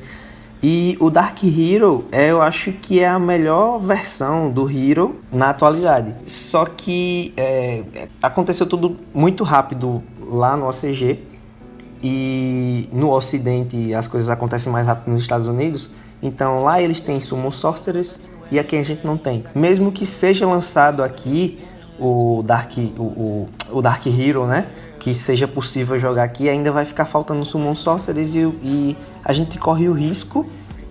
E 0.63 0.97
o 0.99 1.09
Dark 1.09 1.39
Hero, 1.45 2.05
é, 2.11 2.31
eu 2.31 2.43
acho 2.43 2.73
que 2.73 2.99
é 2.99 3.07
a 3.07 3.19
melhor 3.19 3.79
versão 3.79 4.51
do 4.51 4.69
Hero 4.69 5.17
na 5.33 5.51
atualidade. 5.51 6.15
Só 6.27 6.65
que 6.65 7.33
é, 7.37 7.85
aconteceu 8.21 8.67
tudo 8.67 8.97
muito 9.15 9.45
rápido 9.45 10.03
lá 10.29 10.57
no 10.57 10.69
OCG 10.69 11.28
e 12.03 12.89
no 12.93 13.11
Ocidente 13.11 13.95
as 13.95 14.07
coisas 14.07 14.31
acontecem 14.31 14.73
mais 14.73 14.87
rápido 14.87 15.11
nos 15.11 15.21
Estados 15.21 15.47
Unidos 15.47 15.91
Então 16.23 16.63
lá 16.63 16.81
eles 16.81 17.01
têm 17.01 17.21
Summon 17.21 17.51
Sorcerers 17.51 18.21
e 18.51 18.59
aqui 18.59 18.77
a 18.77 18.83
gente 18.83 19.07
não 19.07 19.17
tem. 19.17 19.45
Mesmo 19.55 19.93
que 19.93 20.07
seja 20.07 20.47
lançado 20.47 21.03
aqui 21.03 21.59
o 21.99 22.43
Dark, 22.45 22.73
o, 22.97 23.03
o, 23.03 23.49
o 23.73 23.83
Dark 23.83 24.07
Hero, 24.07 24.47
né? 24.47 24.67
Que 24.99 25.13
seja 25.13 25.47
possível 25.47 25.99
jogar 25.99 26.25
aqui, 26.25 26.49
ainda 26.49 26.73
vai 26.73 26.85
ficar 26.85 27.05
faltando 27.05 27.45
Summon 27.45 27.75
Sorcerers 27.75 28.35
e, 28.35 28.39
e 28.39 28.97
a 29.25 29.33
gente 29.33 29.59
corre 29.59 29.89
o 29.89 29.93
risco 29.93 30.47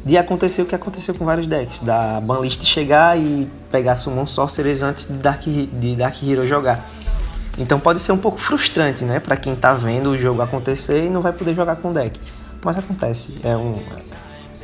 de 0.05 0.17
acontecer 0.17 0.61
o 0.61 0.65
que 0.65 0.75
aconteceu 0.75 1.13
com 1.13 1.25
vários 1.25 1.47
decks, 1.47 1.81
da 1.81 2.21
banlist 2.21 2.63
chegar 2.63 3.19
e 3.19 3.47
pegar 3.69 3.95
Summon 3.95 4.25
Sorcerers 4.25 4.81
antes 4.81 5.05
de 5.05 5.13
Dark, 5.13 5.43
de 5.43 5.95
Dark 5.95 6.15
Hero 6.23 6.45
jogar. 6.47 6.89
Então 7.57 7.79
pode 7.79 7.99
ser 7.99 8.11
um 8.11 8.17
pouco 8.17 8.39
frustrante, 8.39 9.03
né, 9.03 9.19
para 9.19 9.35
quem 9.35 9.55
tá 9.55 9.73
vendo 9.73 10.11
o 10.11 10.17
jogo 10.17 10.41
acontecer 10.41 11.05
e 11.05 11.09
não 11.09 11.21
vai 11.21 11.33
poder 11.33 11.55
jogar 11.55 11.77
com 11.77 11.91
deck. 11.91 12.19
Mas 12.63 12.77
acontece, 12.77 13.39
é 13.43 13.55
um 13.55 13.79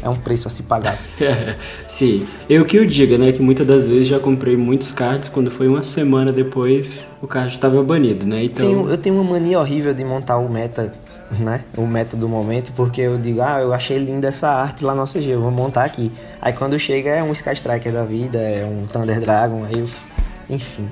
é 0.02 0.10
um 0.10 0.18
preço 0.18 0.50
a 0.50 0.52
se 0.52 0.64
pagar. 0.64 1.00
Sim, 1.88 2.28
eu 2.50 2.66
que 2.66 2.78
o 2.78 2.86
diga, 2.86 3.18
né, 3.18 3.32
que 3.32 3.42
muitas 3.42 3.66
das 3.66 3.86
vezes 3.86 4.08
já 4.08 4.20
comprei 4.20 4.58
muitos 4.58 4.92
cards 4.92 5.30
quando 5.30 5.50
foi 5.50 5.68
uma 5.68 5.82
semana 5.82 6.32
depois 6.32 7.08
o 7.22 7.28
card 7.28 7.54
estava 7.54 7.82
banido, 7.82 8.26
né? 8.26 8.44
Então 8.44 8.66
tenho, 8.66 8.90
eu 8.90 8.98
tenho 8.98 9.16
uma 9.16 9.24
mania 9.24 9.60
horrível 9.60 9.94
de 9.94 10.04
montar 10.04 10.38
o 10.38 10.50
meta 10.50 10.92
né? 11.40 11.64
O 11.78 11.88
meta 11.88 12.16
do 12.16 12.28
momento, 12.28 12.72
porque 12.74 13.02
eu 13.02 13.18
digo, 13.18 13.42
ah, 13.42 13.60
eu 13.60 13.74
achei 13.74 13.98
linda 13.98 14.28
essa 14.28 14.50
arte 14.50 14.84
lá 14.84 14.94
no 14.94 15.06
CG, 15.06 15.30
eu 15.30 15.42
vou 15.42 15.52
montar 15.52 15.86
aqui. 15.86 16.12
Aí 16.42 16.54
quando 16.54 16.78
chega 16.78 17.10
é 17.10 17.24
um 17.24 17.32
Sky 17.32 17.54
Striker 17.54 17.92
da 17.92 18.04
vida, 18.04 18.38
é 18.38 18.66
um 18.66 18.86
Thunder 18.86 19.20
Dragon, 19.20 19.66
aí 19.66 19.80
eu, 19.80 19.88
enfim. 20.50 20.88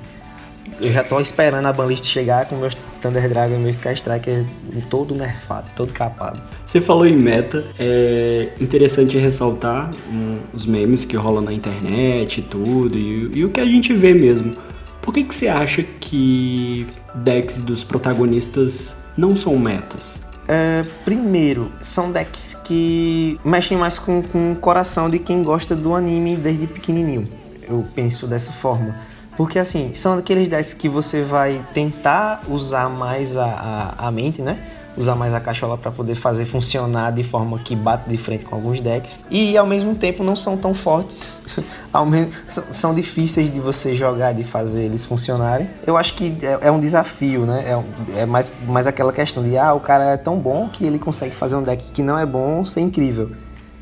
Eu 0.82 0.90
já 0.90 1.04
tô 1.04 1.20
esperando 1.20 1.64
a 1.66 1.72
banlist 1.72 2.04
chegar 2.06 2.46
com 2.46 2.56
meus 2.56 2.74
Thunder 3.00 3.28
Dragon 3.28 3.54
e 3.54 3.58
meu 3.58 3.70
Sky 3.70 3.92
Striker 3.92 4.44
todo 4.90 5.14
nerfado, 5.14 5.68
todo 5.76 5.92
capado. 5.92 6.42
Você 6.66 6.80
falou 6.80 7.06
em 7.06 7.16
meta, 7.16 7.64
é 7.78 8.48
interessante 8.60 9.16
ressaltar 9.16 9.92
um, 10.10 10.40
os 10.52 10.66
memes 10.66 11.04
que 11.04 11.16
rolam 11.16 11.44
na 11.44 11.52
internet 11.52 12.40
e 12.40 12.42
tudo, 12.42 12.98
e, 12.98 13.30
e 13.32 13.44
o 13.44 13.50
que 13.50 13.60
a 13.60 13.64
gente 13.64 13.94
vê 13.94 14.12
mesmo. 14.12 14.56
Por 15.00 15.14
que, 15.14 15.22
que 15.22 15.32
você 15.32 15.46
acha 15.46 15.84
que 16.00 16.84
decks 17.14 17.62
dos 17.62 17.84
protagonistas 17.84 18.96
não 19.16 19.36
são 19.36 19.56
metas? 19.56 20.16
É, 20.48 20.84
primeiro, 21.04 21.70
são 21.80 22.10
decks 22.10 22.54
que 22.64 23.38
mexem 23.44 23.78
mais 23.78 24.00
com, 24.00 24.20
com 24.20 24.50
o 24.50 24.56
coração 24.56 25.08
de 25.08 25.20
quem 25.20 25.44
gosta 25.44 25.76
do 25.76 25.94
anime 25.94 26.34
desde 26.34 26.66
pequenininho. 26.66 27.24
Eu 27.68 27.86
penso 27.94 28.26
dessa 28.26 28.50
forma. 28.50 29.11
Porque 29.36 29.58
assim, 29.58 29.94
são 29.94 30.14
aqueles 30.14 30.48
decks 30.48 30.74
que 30.74 30.88
você 30.88 31.22
vai 31.22 31.64
tentar 31.72 32.42
usar 32.48 32.88
mais 32.88 33.36
a, 33.36 33.94
a, 33.98 34.08
a 34.08 34.10
mente, 34.10 34.42
né? 34.42 34.58
usar 34.96 35.14
mais 35.14 35.32
a 35.32 35.40
cachola 35.40 35.78
para 35.78 35.90
poder 35.90 36.14
fazer 36.14 36.44
funcionar 36.44 37.12
de 37.12 37.22
forma 37.22 37.58
que 37.58 37.74
bate 37.74 38.08
de 38.08 38.16
frente 38.16 38.44
com 38.44 38.54
alguns 38.54 38.80
decks 38.80 39.20
e 39.30 39.56
ao 39.56 39.66
mesmo 39.66 39.94
tempo 39.94 40.22
não 40.22 40.36
são 40.36 40.56
tão 40.56 40.74
fortes, 40.74 41.40
ao 41.92 42.04
menos 42.04 42.34
são 42.46 42.94
difíceis 42.94 43.50
de 43.50 43.60
você 43.60 43.94
jogar, 43.96 44.32
de 44.32 44.44
fazer 44.44 44.82
eles 44.82 45.04
funcionarem. 45.06 45.68
Eu 45.86 45.96
acho 45.96 46.14
que 46.14 46.36
é, 46.42 46.68
é 46.68 46.70
um 46.70 46.80
desafio, 46.80 47.46
né? 47.46 47.64
É, 47.66 48.20
é, 48.20 48.26
mais, 48.26 48.52
mais 48.66 48.86
aquela 48.86 49.12
questão 49.12 49.42
de 49.42 49.56
ah, 49.56 49.72
o 49.74 49.80
cara 49.80 50.04
é 50.04 50.16
tão 50.16 50.38
bom 50.38 50.68
que 50.68 50.84
ele 50.84 50.98
consegue 50.98 51.34
fazer 51.34 51.56
um 51.56 51.62
deck 51.62 51.84
que 51.92 52.02
não 52.02 52.18
é 52.18 52.26
bom 52.26 52.64
ser 52.64 52.80
incrível. 52.80 53.30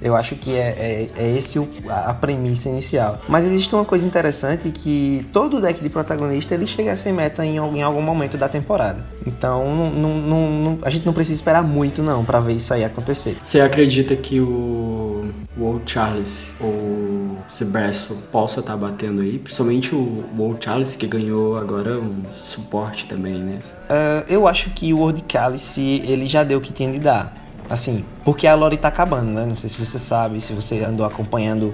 Eu 0.03 0.17
acho 0.17 0.35
que 0.35 0.55
é, 0.55 1.09
é, 1.17 1.23
é 1.23 1.37
esse 1.37 1.59
o, 1.59 1.69
a 1.89 2.15
premissa 2.15 2.69
inicial. 2.69 3.21
Mas 3.29 3.47
existe 3.47 3.75
uma 3.75 3.85
coisa 3.85 4.07
interessante 4.07 4.71
que 4.71 5.27
todo 5.33 5.61
deck 5.61 5.83
de 5.83 5.89
protagonista 5.91 6.55
ele 6.55 6.67
chega 6.67 6.93
a 6.93 6.97
ser 6.97 7.13
meta 7.13 7.45
em, 7.45 7.57
em 7.57 7.83
algum 7.83 8.03
momento 8.03 8.37
da 8.39 8.49
temporada. 8.49 9.05
Então 9.27 9.75
não, 9.75 9.91
não, 9.91 10.51
não, 10.51 10.79
a 10.83 10.91
gente 10.91 11.05
não 11.05 11.13
precisa 11.13 11.37
esperar 11.37 11.63
muito 11.63 12.03
não 12.03 12.25
para 12.25 12.41
ver 12.41 12.55
isso 12.55 12.73
aí 12.73 12.85
acontecer. 12.85 13.37
Você 13.43 13.61
acredita 13.61 14.17
que 14.17 14.41
o, 14.41 15.31
o 15.57 15.63
Old 15.63 15.91
Charles 15.91 16.51
ou 16.59 16.71
o 16.71 17.39
Sebastian 17.51 18.17
possa 18.33 18.61
estar 18.61 18.73
tá 18.73 18.79
batendo 18.79 19.21
aí? 19.21 19.39
Principalmente 19.39 19.95
o, 19.95 19.99
o 19.99 20.41
Old 20.41 20.65
Charles 20.65 20.95
que 20.95 21.07
ganhou 21.07 21.59
agora 21.59 21.99
um 21.99 22.23
suporte 22.43 23.05
também, 23.07 23.35
né? 23.35 23.59
Uh, 23.91 24.25
eu 24.29 24.47
acho 24.47 24.71
que 24.71 24.93
o 24.93 24.99
World 24.99 25.25
Chalice 25.31 26.03
ele 26.07 26.27
já 26.27 26.45
deu 26.45 26.59
o 26.59 26.61
que 26.61 26.73
tinha 26.73 26.91
de 26.91 26.99
dar. 26.99 27.35
Assim, 27.71 28.05
porque 28.25 28.49
a 28.49 28.55
lore 28.57 28.77
tá 28.77 28.89
acabando, 28.89 29.31
né? 29.31 29.47
Não 29.47 29.55
sei 29.55 29.71
se 29.71 29.79
você 29.79 29.97
sabe, 29.97 30.41
se 30.41 30.53
você 30.53 30.83
andou 30.83 31.07
acompanhando 31.07 31.73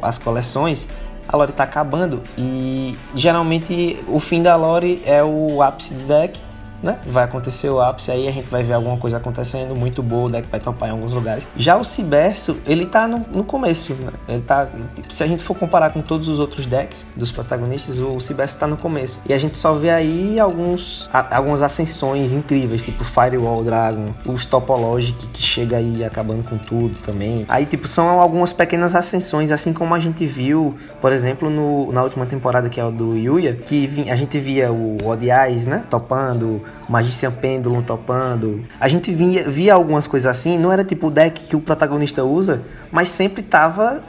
as 0.00 0.16
coleções, 0.16 0.88
a 1.28 1.36
lore 1.36 1.52
tá 1.52 1.64
acabando 1.64 2.22
e 2.36 2.96
geralmente 3.14 4.02
o 4.08 4.18
fim 4.18 4.42
da 4.42 4.56
lore 4.56 5.02
é 5.04 5.22
o 5.22 5.60
ápice 5.62 5.92
do 5.92 6.06
deck 6.06 6.40
né? 6.82 6.98
Vai 7.06 7.24
acontecer 7.24 7.68
o 7.68 7.80
ápice 7.80 8.10
aí, 8.10 8.28
a 8.28 8.30
gente 8.30 8.48
vai 8.50 8.62
ver 8.62 8.74
alguma 8.74 8.96
coisa 8.96 9.16
acontecendo 9.16 9.74
muito 9.74 10.02
boa, 10.02 10.28
o 10.28 10.30
deck 10.30 10.48
vai 10.50 10.60
topar 10.60 10.88
em 10.88 10.92
alguns 10.92 11.12
lugares. 11.12 11.46
Já 11.56 11.76
o 11.76 11.84
Ciberso, 11.84 12.56
ele 12.66 12.86
tá 12.86 13.08
no, 13.08 13.24
no 13.32 13.44
começo, 13.44 13.94
né? 13.94 14.12
Ele 14.28 14.42
tá, 14.42 14.68
se 15.08 15.22
a 15.22 15.26
gente 15.26 15.42
for 15.42 15.54
comparar 15.54 15.90
com 15.90 16.02
todos 16.02 16.28
os 16.28 16.38
outros 16.38 16.66
decks 16.66 17.06
dos 17.16 17.30
protagonistas, 17.30 17.98
o 17.98 18.20
Ciberso 18.20 18.56
tá 18.56 18.66
no 18.66 18.76
começo. 18.76 19.20
E 19.26 19.32
a 19.32 19.38
gente 19.38 19.58
só 19.58 19.74
vê 19.74 19.90
aí 19.90 20.38
alguns, 20.38 21.08
a, 21.12 21.36
algumas 21.36 21.62
ascensões 21.62 22.32
incríveis, 22.32 22.82
tipo 22.82 23.04
Firewall 23.04 23.64
Dragon, 23.64 24.12
os 24.26 24.46
Topologic 24.46 25.26
que 25.28 25.42
chega 25.42 25.76
aí 25.76 26.04
acabando 26.04 26.44
com 26.44 26.58
tudo 26.58 26.98
também. 27.00 27.44
Aí, 27.48 27.66
tipo, 27.66 27.86
são 27.88 28.20
algumas 28.20 28.52
pequenas 28.52 28.94
ascensões, 28.94 29.50
assim 29.50 29.72
como 29.72 29.94
a 29.94 30.00
gente 30.00 30.26
viu, 30.26 30.76
por 31.00 31.12
exemplo, 31.12 31.50
no, 31.50 31.92
na 31.92 32.02
última 32.02 32.26
temporada 32.26 32.68
que 32.68 32.80
é 32.80 32.84
o 32.84 32.90
do 32.90 33.16
Yuya, 33.16 33.54
que 33.54 33.90
a 34.08 34.16
gente 34.16 34.38
via 34.38 34.72
o 34.72 35.06
ODIs, 35.06 35.66
né? 35.66 35.84
Topando, 35.88 36.62
Magician 36.88 37.32
Pendulum 37.32 37.82
topando. 37.82 38.64
A 38.78 38.88
gente 38.88 39.12
via, 39.12 39.48
via 39.48 39.74
algumas 39.74 40.06
coisas 40.06 40.26
assim, 40.26 40.58
não 40.58 40.72
era 40.72 40.84
tipo 40.84 41.08
o 41.08 41.10
deck 41.10 41.42
que 41.42 41.56
o 41.56 41.60
protagonista 41.60 42.24
usa, 42.24 42.62
mas 42.90 43.08
sempre 43.08 43.42
tava. 43.42 44.02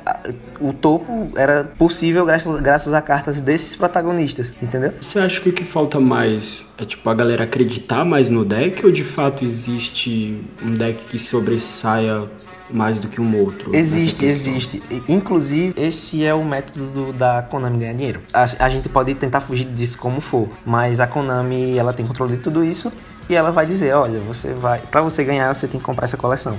O 0.59 0.73
topo 0.73 1.29
era 1.35 1.63
possível 1.77 2.25
graças, 2.25 2.59
graças 2.61 2.93
a 2.93 3.01
cartas 3.01 3.41
desses 3.41 3.75
protagonistas, 3.75 4.53
entendeu? 4.61 4.93
Você 5.01 5.19
acha 5.19 5.39
que 5.41 5.49
o 5.49 5.53
que 5.53 5.65
falta 5.65 5.99
mais 5.99 6.63
é 6.77 6.85
tipo 6.85 7.09
a 7.09 7.13
galera 7.13 7.43
acreditar 7.43 8.03
mais 8.05 8.29
no 8.29 8.43
deck 8.43 8.85
ou 8.85 8.91
de 8.91 9.03
fato 9.03 9.45
existe 9.45 10.41
um 10.63 10.71
deck 10.71 10.99
que 11.09 11.19
sobressaia 11.19 12.27
mais 12.69 12.99
do 12.99 13.07
que 13.07 13.21
um 13.21 13.37
outro? 13.39 13.75
Existe, 13.75 14.25
existe. 14.25 14.83
Inclusive, 15.07 15.73
esse 15.77 16.23
é 16.23 16.33
o 16.33 16.43
método 16.43 16.85
do, 16.87 17.13
da 17.13 17.43
Konami 17.43 17.79
ganhar 17.79 17.93
dinheiro. 17.93 18.19
A, 18.33 18.43
a, 18.43 18.69
gente 18.69 18.89
pode 18.89 19.13
tentar 19.15 19.41
fugir 19.41 19.65
disso 19.65 19.97
como 19.97 20.19
for, 20.19 20.49
mas 20.65 20.99
a 20.99 21.07
Konami 21.07 21.77
ela 21.77 21.93
tem 21.93 22.05
controle 22.05 22.35
de 22.35 22.43
tudo 22.45 22.63
isso 22.63 22.91
e 23.27 23.35
ela 23.35 23.51
vai 23.51 23.65
dizer, 23.65 23.93
olha, 23.95 24.19
você 24.19 24.53
vai, 24.53 24.79
para 24.79 25.01
você 25.01 25.23
ganhar 25.23 25.53
você 25.53 25.67
tem 25.67 25.79
que 25.79 25.85
comprar 25.85 26.05
essa 26.05 26.17
coleção. 26.17 26.57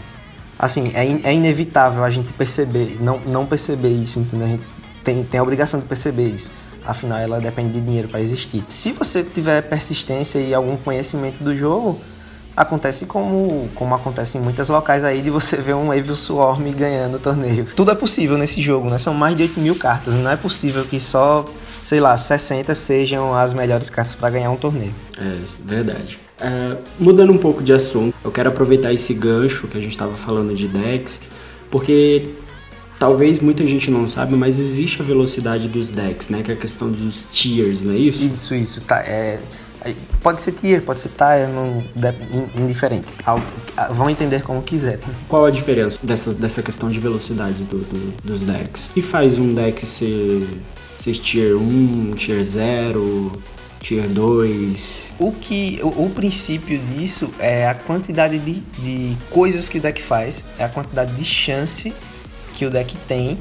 Assim, 0.58 0.90
é, 0.94 1.04
in, 1.04 1.20
é 1.22 1.32
inevitável 1.32 2.02
a 2.02 2.10
gente 2.10 2.32
perceber, 2.32 2.96
não, 3.00 3.18
não 3.20 3.46
perceber 3.46 3.90
isso, 3.90 4.18
entendeu? 4.18 4.46
A 4.46 4.50
gente 4.50 4.64
tem, 5.04 5.22
tem 5.22 5.38
a 5.38 5.42
obrigação 5.42 5.78
de 5.78 5.86
perceber 5.86 6.28
isso. 6.28 6.52
Afinal, 6.84 7.18
ela 7.18 7.40
depende 7.40 7.72
de 7.72 7.80
dinheiro 7.80 8.08
para 8.08 8.20
existir. 8.20 8.64
Se 8.68 8.92
você 8.92 9.22
tiver 9.22 9.62
persistência 9.62 10.38
e 10.38 10.54
algum 10.54 10.76
conhecimento 10.76 11.42
do 11.42 11.54
jogo, 11.54 12.00
acontece 12.56 13.04
como, 13.04 13.68
como 13.74 13.94
acontece 13.94 14.38
em 14.38 14.40
muitos 14.40 14.68
locais 14.68 15.04
aí 15.04 15.20
de 15.20 15.28
você 15.28 15.56
ver 15.56 15.74
um 15.74 15.92
Evil 15.92 16.16
Swarm 16.16 16.64
ganhando 16.70 17.16
o 17.16 17.20
torneio. 17.20 17.66
Tudo 17.76 17.90
é 17.90 17.94
possível 17.94 18.38
nesse 18.38 18.62
jogo, 18.62 18.88
né? 18.88 18.98
São 18.98 19.12
mais 19.12 19.36
de 19.36 19.42
8 19.42 19.60
mil 19.60 19.76
cartas. 19.76 20.14
Não 20.14 20.30
é 20.30 20.36
possível 20.36 20.84
que 20.84 20.98
só, 20.98 21.44
sei 21.82 22.00
lá, 22.00 22.16
60 22.16 22.74
sejam 22.74 23.34
as 23.34 23.52
melhores 23.52 23.90
cartas 23.90 24.14
para 24.14 24.30
ganhar 24.30 24.50
um 24.50 24.56
torneio. 24.56 24.94
É, 25.18 25.36
verdade. 25.64 26.18
É, 26.40 26.76
mudando 26.98 27.32
um 27.32 27.38
pouco 27.38 27.62
de 27.62 27.72
assunto, 27.72 28.14
eu 28.24 28.30
quero 28.30 28.48
aproveitar 28.48 28.92
esse 28.92 29.12
gancho 29.12 29.68
que 29.68 29.76
a 29.76 29.80
gente 29.80 29.92
estava 29.92 30.14
falando 30.14 30.54
de 30.54 30.66
decks, 30.66 31.20
porque 31.70 32.28
talvez 32.98 33.40
muita 33.40 33.66
gente 33.66 33.90
não 33.90 34.08
sabe, 34.08 34.34
mas 34.34 34.58
existe 34.58 35.00
a 35.00 35.04
velocidade 35.04 35.68
dos 35.68 35.90
decks, 35.90 36.30
né? 36.30 36.42
Que 36.42 36.52
é 36.52 36.54
a 36.54 36.58
questão 36.58 36.90
dos 36.90 37.26
tiers, 37.30 37.82
não 37.82 37.92
é 37.92 37.98
isso? 37.98 38.24
Isso, 38.24 38.54
isso. 38.54 38.80
Tá, 38.82 39.00
é 39.00 39.38
Pode 40.22 40.40
ser 40.40 40.52
tier, 40.52 40.82
pode 40.82 41.00
ser 41.00 41.10
tire, 41.10 41.52
não, 41.52 41.82
indiferente. 42.62 43.06
Vão 43.90 44.08
entender 44.10 44.42
como 44.42 44.62
quiserem. 44.62 45.00
Qual 45.28 45.44
a 45.44 45.50
diferença 45.50 45.98
dessa, 46.02 46.32
dessa 46.32 46.62
questão 46.62 46.88
de 46.88 46.98
velocidade 46.98 47.62
do, 47.64 47.78
do, 47.78 48.22
dos 48.22 48.42
decks? 48.42 48.86
O 48.86 48.92
que 48.94 49.02
faz 49.02 49.38
um 49.38 49.54
deck 49.54 49.86
ser, 49.86 50.48
ser 50.98 51.14
tier 51.14 51.56
1, 51.56 52.12
tier 52.12 52.42
0, 52.42 53.32
tier 53.80 54.08
2? 54.08 55.06
O 55.18 55.32
que 55.32 55.80
o, 55.82 56.04
o, 56.04 56.10
princípio 56.10 56.78
disso 56.78 57.30
é 57.38 57.68
a 57.68 57.74
quantidade 57.74 58.38
de, 58.38 58.60
de 58.78 59.16
coisas 59.30 59.68
que 59.68 59.78
o 59.78 59.80
deck 59.80 60.02
faz, 60.02 60.44
é 60.58 60.64
a 60.64 60.68
quantidade 60.68 61.14
de 61.14 61.24
chance 61.24 61.92
que 62.54 62.66
o 62.66 62.70
deck 62.70 62.96
tem 63.08 63.38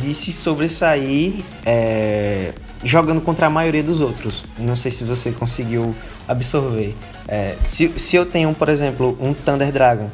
de 0.00 0.14
se 0.14 0.32
sobressair 0.32 1.44
é, 1.64 2.52
jogando 2.84 3.20
contra 3.20 3.46
a 3.46 3.50
maioria 3.50 3.82
dos 3.82 4.00
outros. 4.00 4.44
Não 4.58 4.76
sei 4.76 4.90
se 4.90 5.04
você 5.04 5.32
conseguiu 5.32 5.94
absorver. 6.26 6.94
É, 7.28 7.56
se, 7.64 7.88
se 7.98 8.16
eu 8.16 8.26
tenho, 8.26 8.54
por 8.54 8.68
exemplo, 8.68 9.16
um 9.20 9.32
Thunder 9.34 9.72
Dragon, 9.72 10.10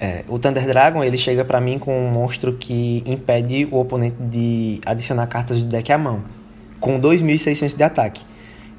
é, 0.00 0.24
o 0.28 0.38
Thunder 0.38 0.66
Dragon 0.66 1.04
ele 1.04 1.16
chega 1.16 1.44
para 1.44 1.60
mim 1.60 1.78
com 1.78 1.96
um 1.96 2.10
monstro 2.10 2.54
que 2.54 3.02
impede 3.06 3.68
o 3.70 3.78
oponente 3.78 4.16
de 4.20 4.80
adicionar 4.84 5.26
cartas 5.26 5.62
do 5.62 5.66
deck 5.66 5.92
à 5.92 5.98
mão, 5.98 6.24
com 6.80 7.00
2.600 7.00 7.76
de 7.76 7.82
ataque. 7.82 8.24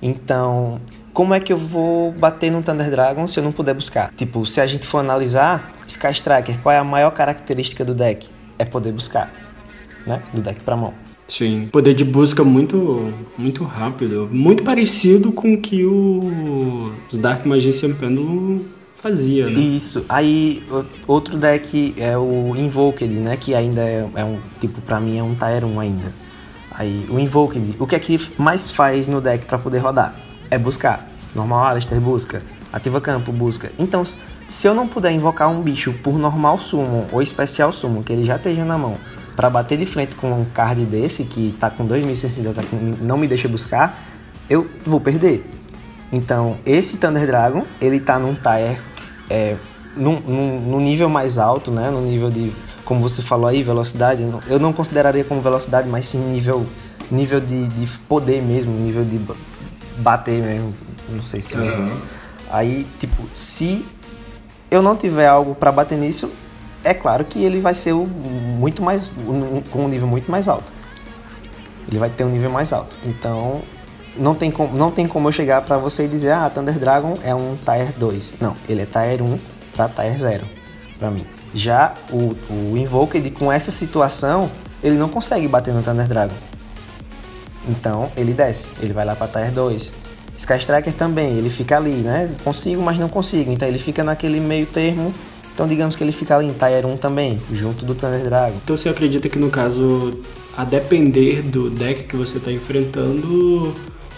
Então, 0.01 0.81
como 1.13 1.33
é 1.33 1.39
que 1.39 1.53
eu 1.53 1.57
vou 1.57 2.11
bater 2.11 2.51
no 2.51 2.61
Thunder 2.61 2.89
Dragon 2.89 3.25
se 3.27 3.39
eu 3.39 3.43
não 3.43 3.51
puder 3.51 3.73
buscar? 3.73 4.11
Tipo, 4.15 4.45
se 4.45 4.59
a 4.59 4.67
gente 4.67 4.85
for 4.85 4.99
analisar 4.99 5.73
Sky 5.87 6.11
Striker, 6.11 6.57
qual 6.61 6.73
é 6.73 6.77
a 6.77 6.83
maior 6.83 7.11
característica 7.11 7.85
do 7.85 7.93
deck? 7.93 8.27
é 8.57 8.65
poder 8.65 8.91
buscar, 8.91 9.29
né? 10.05 10.21
Do 10.33 10.41
deck 10.41 10.61
pra 10.63 10.75
mão. 10.75 10.93
Sim, 11.27 11.67
poder 11.71 11.93
de 11.93 12.03
busca 12.03 12.43
muito 12.43 13.13
muito 13.37 13.63
rápido, 13.63 14.29
muito 14.31 14.63
parecido 14.63 15.31
com 15.31 15.53
o 15.53 15.57
que 15.57 15.85
o, 15.85 16.91
os 17.11 17.17
Dark 17.17 17.45
Magician 17.45 17.93
Pendulum 17.93 18.59
fazia, 18.95 19.47
né? 19.47 19.59
Isso. 19.59 20.05
Aí 20.07 20.63
outro 21.07 21.37
deck 21.37 21.93
é 21.97 22.17
o 22.17 22.55
Invoked, 22.55 23.13
né? 23.13 23.35
Que 23.37 23.53
ainda 23.53 23.81
é, 23.81 24.09
é 24.15 24.23
um 24.23 24.39
tipo 24.59 24.81
para 24.81 24.99
mim 24.99 25.17
é 25.17 25.23
um 25.23 25.35
Tier 25.35 25.65
1 25.65 25.79
ainda. 25.79 26.13
Aí 26.71 27.05
o 27.09 27.19
Invoked, 27.19 27.75
o 27.79 27.85
que 27.85 27.95
é 27.95 27.99
que 27.99 28.19
mais 28.37 28.71
faz 28.71 29.07
no 29.07 29.19
deck 29.19 29.45
para 29.45 29.57
poder 29.57 29.79
rodar? 29.79 30.15
É 30.49 30.57
buscar. 30.57 31.09
Normal 31.35 31.65
Alistair 31.65 31.99
busca, 31.99 32.41
ativa 32.71 33.01
campo 33.01 33.31
busca. 33.31 33.71
Então, 33.79 34.05
se 34.47 34.67
eu 34.67 34.73
não 34.73 34.87
puder 34.87 35.11
invocar 35.11 35.49
um 35.49 35.61
bicho 35.61 35.93
por 36.03 36.17
normal 36.17 36.59
summon 36.59 37.07
ou 37.11 37.21
especial 37.21 37.73
summon 37.73 38.03
que 38.03 38.13
ele 38.13 38.23
já 38.23 38.35
esteja 38.35 38.63
na 38.63 38.77
mão 38.77 38.97
para 39.35 39.49
bater 39.49 39.77
de 39.77 39.85
frente 39.85 40.15
com 40.15 40.31
um 40.31 40.45
card 40.45 40.85
desse, 40.85 41.23
que 41.23 41.55
tá 41.59 41.69
com 41.69 41.85
2660, 41.85 42.53
tá 42.53 42.67
não 43.01 43.17
me 43.17 43.27
deixa 43.27 43.47
buscar, 43.47 44.07
eu 44.49 44.69
vou 44.85 44.99
perder. 44.99 45.49
Então, 46.11 46.57
esse 46.65 46.97
Thunder 46.97 47.25
Dragon, 47.25 47.63
ele 47.81 47.99
tá 47.99 48.19
num 48.19 48.35
tier, 48.35 48.79
é, 49.29 49.55
num, 49.97 50.19
num, 50.19 50.59
num, 50.61 50.79
nível 50.79 51.09
mais 51.09 51.39
alto, 51.39 51.71
né? 51.71 51.89
No 51.89 52.01
nível 52.01 52.29
de, 52.29 52.51
como 52.85 53.01
você 53.01 53.23
falou 53.23 53.47
aí, 53.47 53.63
velocidade. 53.63 54.23
Eu 54.47 54.59
não 54.59 54.71
consideraria 54.71 55.23
como 55.23 55.41
velocidade, 55.41 55.89
mas 55.89 56.05
sim 56.05 56.19
nível, 56.19 56.67
nível 57.09 57.39
de, 57.39 57.67
de 57.67 57.87
poder 58.07 58.43
mesmo, 58.43 58.71
nível 58.71 59.03
de 59.03 59.19
bater 59.97 60.39
mesmo. 60.41 60.73
Não 61.09 61.25
sei 61.25 61.41
se... 61.41 61.57
Uhum. 61.57 61.97
Aí, 62.51 62.85
tipo, 62.99 63.23
se 63.33 63.83
eu 64.69 64.83
não 64.83 64.95
tiver 64.95 65.27
algo 65.27 65.55
para 65.55 65.71
bater 65.71 65.97
nisso, 65.97 66.31
é 66.83 66.93
claro 66.93 67.23
que 67.25 67.43
ele 67.43 67.59
vai 67.59 67.73
ser 67.73 67.93
muito 67.93 68.81
mais 68.81 69.09
com 69.71 69.85
um 69.85 69.87
nível 69.87 70.07
muito 70.07 70.29
mais 70.29 70.47
alto. 70.47 70.71
Ele 71.87 71.99
vai 71.99 72.09
ter 72.09 72.23
um 72.23 72.29
nível 72.29 72.51
mais 72.51 72.71
alto. 72.73 72.95
Então, 73.05 73.61
não 74.15 74.35
tem 74.35 74.51
como, 74.51 74.75
não 74.77 74.91
tem 74.91 75.07
como 75.07 75.27
eu 75.27 75.31
chegar 75.31 75.61
para 75.61 75.77
você 75.77 76.05
e 76.05 76.07
dizer: 76.07 76.31
"Ah, 76.31 76.49
Thunder 76.49 76.77
Dragon 76.77 77.17
é 77.23 77.33
um 77.33 77.57
Tier 77.57 77.93
2". 77.97 78.35
Não, 78.39 78.55
ele 78.67 78.81
é 78.81 78.85
Tier 78.85 79.21
1 79.21 79.39
para 79.75 79.89
Tier 79.89 80.17
0 80.17 80.45
para 80.99 81.09
mim. 81.09 81.25
Já 81.53 81.93
o, 82.11 82.35
o 82.49 82.77
Invoked 82.77 83.29
com 83.31 83.51
essa 83.51 83.71
situação, 83.71 84.49
ele 84.83 84.95
não 84.95 85.09
consegue 85.09 85.47
bater 85.47 85.73
no 85.73 85.83
Thunder 85.83 86.07
Dragon. 86.07 86.35
Então, 87.67 88.11
ele 88.17 88.33
desce, 88.33 88.69
ele 88.81 88.91
vai 88.91 89.05
lá 89.05 89.15
para 89.15 89.27
Tier 89.27 89.51
2. 89.51 89.93
Sky 90.37 90.55
Striker 90.55 90.93
também, 90.93 91.37
ele 91.37 91.49
fica 91.49 91.77
ali, 91.77 91.91
né? 91.91 92.29
Consigo, 92.43 92.81
mas 92.81 92.97
não 92.97 93.07
consigo. 93.07 93.51
Então 93.51 93.67
ele 93.67 93.77
fica 93.77 94.03
naquele 94.03 94.39
meio 94.39 94.65
termo 94.65 95.13
então 95.53 95.67
digamos 95.67 95.95
que 95.95 96.03
ele 96.03 96.11
fica 96.11 96.35
ali 96.35 96.47
em 96.47 96.53
Tier 96.53 96.85
1 96.85 96.97
também, 96.97 97.39
junto 97.51 97.85
do 97.85 97.93
Thunder 97.93 98.23
Dragon. 98.23 98.57
Então 98.63 98.75
você 98.75 98.89
acredita 98.89 99.29
que 99.29 99.37
no 99.37 99.49
caso, 99.49 100.19
a 100.57 100.63
depender 100.63 101.41
do 101.41 101.69
deck 101.69 102.03
que 102.03 102.15
você 102.15 102.37
está 102.37 102.51
enfrentando, 102.51 103.73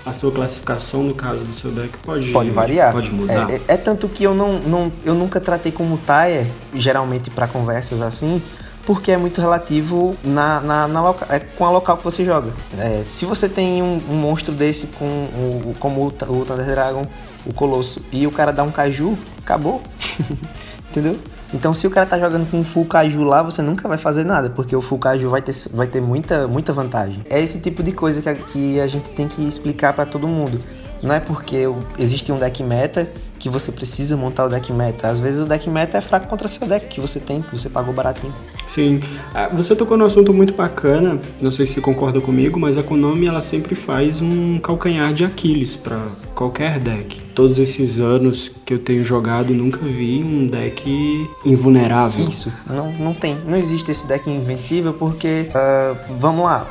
a 0.06 0.14
sua 0.14 0.32
classificação 0.32 1.04
no 1.04 1.14
caso 1.14 1.44
do 1.44 1.54
seu 1.54 1.72
deck 1.72 1.98
pode 2.04 2.32
pode 2.32 2.52
variar. 2.52 2.94
pode 2.94 3.12
mudar? 3.12 3.52
É, 3.52 3.56
é, 3.56 3.62
é 3.70 3.78
tanto 3.78 4.08
que 4.08 4.24
eu 4.24 4.34
não, 4.34 4.60
não 4.60 4.92
eu 5.04 5.16
nunca 5.16 5.42
tratei 5.42 5.72
como 5.72 5.98
tier 5.98 6.48
geralmente 6.74 7.30
para 7.30 7.48
conversas 7.48 8.02
assim 8.02 8.42
porque 8.86 9.12
é 9.12 9.18
muito 9.18 9.42
relativo 9.42 10.16
na, 10.24 10.62
na, 10.62 10.88
na 10.88 11.02
loca, 11.02 11.26
é, 11.34 11.40
com 11.40 11.66
a 11.66 11.72
local 11.72 11.98
que 11.98 12.04
você 12.04 12.24
joga. 12.24 12.52
É, 12.78 13.04
se 13.04 13.26
você 13.26 13.50
tem 13.50 13.82
um, 13.82 14.00
um 14.10 14.14
monstro 14.14 14.54
desse 14.54 14.88
com 14.88 15.06
o, 15.06 15.76
como 15.80 16.02
o, 16.02 16.08
o 16.08 16.46
Thunder 16.46 16.66
Dragon 16.66 17.04
o 17.46 17.54
Colosso 17.54 18.02
e 18.12 18.26
o 18.28 18.32
cara 18.32 18.52
dá 18.52 18.64
um 18.64 18.72
caju 18.72 19.18
acabou 19.40 19.82
entendeu? 21.00 21.20
Então 21.54 21.74
se 21.74 21.86
o 21.86 21.90
cara 21.90 22.06
tá 22.06 22.18
jogando 22.18 22.50
com 22.50 22.64
full 22.64 22.86
caju 22.86 23.24
lá, 23.24 23.44
você 23.44 23.62
nunca 23.62 23.88
vai 23.88 23.98
fazer 23.98 24.24
nada, 24.24 24.50
porque 24.50 24.76
o 24.76 24.82
full 24.82 24.98
caju 24.98 25.30
vai 25.30 25.42
ter, 25.42 25.56
vai 25.74 25.88
ter 25.88 26.02
muita, 26.02 26.48
muita 26.48 26.72
vantagem. 26.72 27.26
É 27.30 27.42
esse 27.42 27.60
tipo 27.60 27.84
de 27.84 27.92
coisa 27.92 28.22
que 28.22 28.30
a, 28.30 28.36
que 28.36 28.80
a 28.80 28.88
gente 28.88 29.10
tem 29.12 29.28
que 29.28 29.46
explicar 29.46 29.94
para 29.94 30.06
todo 30.06 30.28
mundo. 30.28 30.60
Não 31.04 31.14
é 31.14 31.20
porque 31.20 31.64
existe 32.00 32.32
um 32.32 32.40
deck 32.40 32.64
meta 32.64 33.10
que 33.40 33.50
você 33.50 33.72
precisa 33.72 34.16
montar 34.18 34.46
o 34.46 34.50
deck 34.50 34.72
meta. 34.72 35.08
Às 35.08 35.20
vezes 35.20 35.42
o 35.42 35.46
deck 35.46 35.70
meta 35.70 35.98
é 35.98 36.02
fraco 36.02 36.28
contra 36.28 36.48
seu 36.48 36.68
deck 36.68 36.88
que 36.88 37.00
você 37.00 37.20
tem, 37.20 37.42
que 37.42 37.52
você 37.52 37.70
pagou 37.70 37.94
baratinho. 37.94 38.34
Sim. 38.68 39.02
Ah, 39.34 39.50
você 39.50 39.76
tocou 39.76 39.98
num 39.98 40.06
assunto 40.06 40.34
muito 40.34 40.54
bacana, 40.54 41.20
não 41.42 41.52
sei 41.52 41.66
se 41.66 41.80
concorda 41.80 42.20
comigo, 42.20 42.60
mas 42.60 42.78
a 42.78 42.84
Konami 42.84 43.28
ela 43.28 43.42
sempre 43.42 43.76
faz 43.76 44.22
um 44.22 44.60
calcanhar 44.60 45.14
de 45.14 45.24
Aquiles 45.24 45.76
para 45.76 46.02
qualquer 46.34 46.80
deck. 46.80 47.22
Todos 47.36 47.60
esses 47.60 48.00
anos 48.00 48.52
que 48.66 48.74
eu 48.74 48.80
tenho 48.80 49.04
jogado, 49.04 49.54
nunca 49.54 49.80
vi 49.80 50.24
um 50.24 50.48
deck 50.48 51.30
invulnerável. 51.46 52.26
Isso, 52.26 52.52
não, 52.68 52.92
não 52.94 53.14
tem. 53.14 53.38
Não 53.46 53.58
existe 53.58 53.92
esse 53.92 54.08
deck 54.08 54.30
invencível 54.30 54.94
porque, 54.94 55.48
uh, 55.50 56.16
vamos 56.18 56.46
lá, 56.46 56.68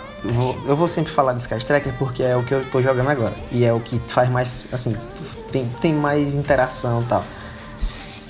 eu 0.67 0.75
vou 0.75 0.89
sempre 0.89 1.13
falar 1.13 1.33
de 1.33 1.41
Sky 1.41 1.65
Tracker 1.65 1.95
porque 1.99 2.23
é 2.23 2.37
o 2.37 2.43
que 2.43 2.55
eu 2.55 2.65
tô 2.71 2.81
jogando 2.81 3.11
agora. 3.11 3.35
E 3.53 3.65
é 3.65 3.73
o 3.73 3.81
que 3.81 4.01
faz 4.07 4.29
mais, 4.29 4.69
assim, 4.73 4.97
tem, 5.53 5.69
tem 5.81 5.93
mais 5.93 6.35
interação 6.35 7.03
e 7.03 7.05
tal. 7.05 7.25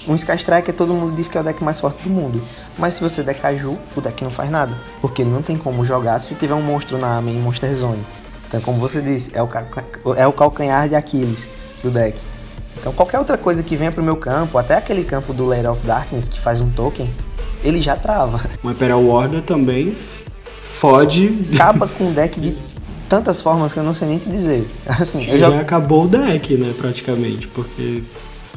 Um 0.07 0.15
Sky 0.17 0.37
Striker 0.37 0.75
todo 0.75 0.93
mundo 0.93 1.15
diz 1.15 1.29
que 1.29 1.39
é 1.39 1.41
o 1.41 1.45
deck 1.45 1.63
mais 1.63 1.79
forte 1.81 2.03
do 2.03 2.11
mundo. 2.11 2.43
Mas 2.79 2.95
se 2.95 3.01
você 3.01 3.23
der 3.23 3.35
Caju, 3.35 3.79
o 3.97 4.01
deck 4.01 4.23
não 4.25 4.31
faz 4.31 4.51
nada. 4.51 4.75
Porque 5.01 5.23
ele 5.23 5.31
não 5.31 5.43
tem 5.43 5.57
como 5.57 5.85
jogar 5.85 6.19
se 6.19 6.35
tiver 6.35 6.55
um 6.55 6.63
monstro 6.63 6.99
na 6.99 7.21
main 7.21 7.39
Monster 7.39 7.75
Zone. 7.75 8.05
Então, 8.49 8.61
como 8.61 8.79
você 8.79 9.01
disse, 9.01 9.31
é 9.35 9.43
o, 9.43 9.49
é 10.17 10.27
o 10.27 10.33
calcanhar 10.33 10.89
de 10.89 10.95
Aquiles 10.95 11.49
do 11.83 11.91
deck. 11.91 12.19
Então, 12.79 12.93
qualquer 12.93 13.19
outra 13.19 13.39
coisa 13.39 13.63
que 13.63 13.77
venha 13.77 13.91
pro 13.91 14.03
meu 14.03 14.17
campo, 14.17 14.59
até 14.59 14.75
aquele 14.77 15.05
campo 15.05 15.33
do 15.33 15.47
Lair 15.47 15.71
of 15.71 15.87
Darkness 15.87 16.29
que 16.29 16.39
faz 16.39 16.61
um 16.61 16.71
token, 16.71 17.09
ele 17.63 17.81
já 17.81 17.97
trava. 17.97 18.41
O 18.63 18.71
Imperial 18.71 19.03
Warder 19.03 19.43
também 19.43 19.97
fode. 20.85 21.47
Acaba 21.55 21.89
com 21.99 22.09
o 22.09 22.13
deck 22.13 22.39
de 22.39 22.55
tantas 23.09 23.41
formas 23.41 23.73
que 23.73 23.79
eu 23.79 23.83
não 23.83 23.95
sei 23.95 24.09
nem 24.09 24.19
te 24.19 24.29
dizer. 24.29 24.69
Assim, 24.87 25.27
eu 25.31 25.39
já... 25.39 25.51
já 25.51 25.61
acabou 25.61 26.05
o 26.05 26.09
deck, 26.09 26.57
né, 26.59 26.75
praticamente, 26.77 27.47
porque 27.49 28.03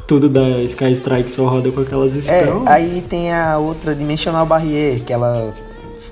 tudo 0.06 0.28
da 0.28 0.46
Sky 0.62 0.92
Strike 0.92 1.30
só 1.30 1.46
roda 1.46 1.70
com 1.72 1.80
aquelas 1.80 2.12
spells. 2.12 2.66
É, 2.66 2.72
aí 2.72 3.02
tem 3.08 3.32
a 3.32 3.56
outra 3.56 3.94
Dimensional 3.94 4.44
Barrier, 4.44 5.02
que 5.02 5.12
ela 5.12 5.52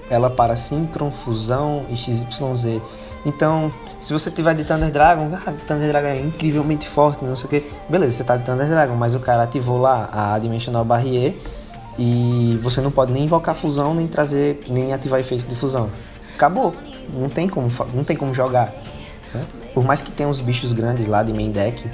ela 0.08 0.30
para 0.30 0.54
Synchron, 0.54 1.10
Fusão 1.10 1.84
e 1.90 1.96
XYZ. 1.96 2.80
Então, 3.24 3.72
se 3.98 4.12
você 4.12 4.30
tiver 4.30 4.54
de 4.54 4.62
Thunder 4.62 4.92
Dragon, 4.92 5.28
ah, 5.34 5.52
Thunder 5.66 5.88
Dragon 5.88 6.06
é 6.06 6.20
incrivelmente 6.20 6.88
forte, 6.88 7.24
não 7.24 7.34
sei 7.34 7.46
o 7.46 7.48
que. 7.48 7.64
Beleza, 7.88 8.18
você 8.18 8.24
tá 8.24 8.36
de 8.36 8.44
Thunder 8.44 8.68
Dragon, 8.68 8.94
mas 8.94 9.16
o 9.16 9.20
cara 9.20 9.42
ativou 9.42 9.78
lá 9.78 10.08
a 10.12 10.38
Dimensional 10.38 10.84
Barrier 10.84 11.34
e 11.98 12.58
você 12.62 12.80
não 12.80 12.90
pode 12.90 13.12
nem 13.12 13.24
invocar 13.24 13.54
fusão, 13.54 13.94
nem 13.94 14.06
trazer, 14.06 14.60
nem 14.68 14.92
ativar 14.92 15.20
efeito 15.20 15.46
de 15.46 15.56
fusão. 15.56 15.90
Acabou. 16.34 16.74
Não 17.12 17.28
tem 17.28 17.48
como, 17.48 17.70
não 17.94 18.04
tem 18.04 18.16
como 18.16 18.34
jogar. 18.34 18.74
Né? 19.32 19.44
Por 19.72 19.84
mais 19.84 20.00
que 20.00 20.10
tenha 20.10 20.28
uns 20.28 20.40
bichos 20.40 20.72
grandes 20.72 21.06
lá 21.06 21.22
de 21.22 21.32
main 21.32 21.50
deck, 21.50 21.88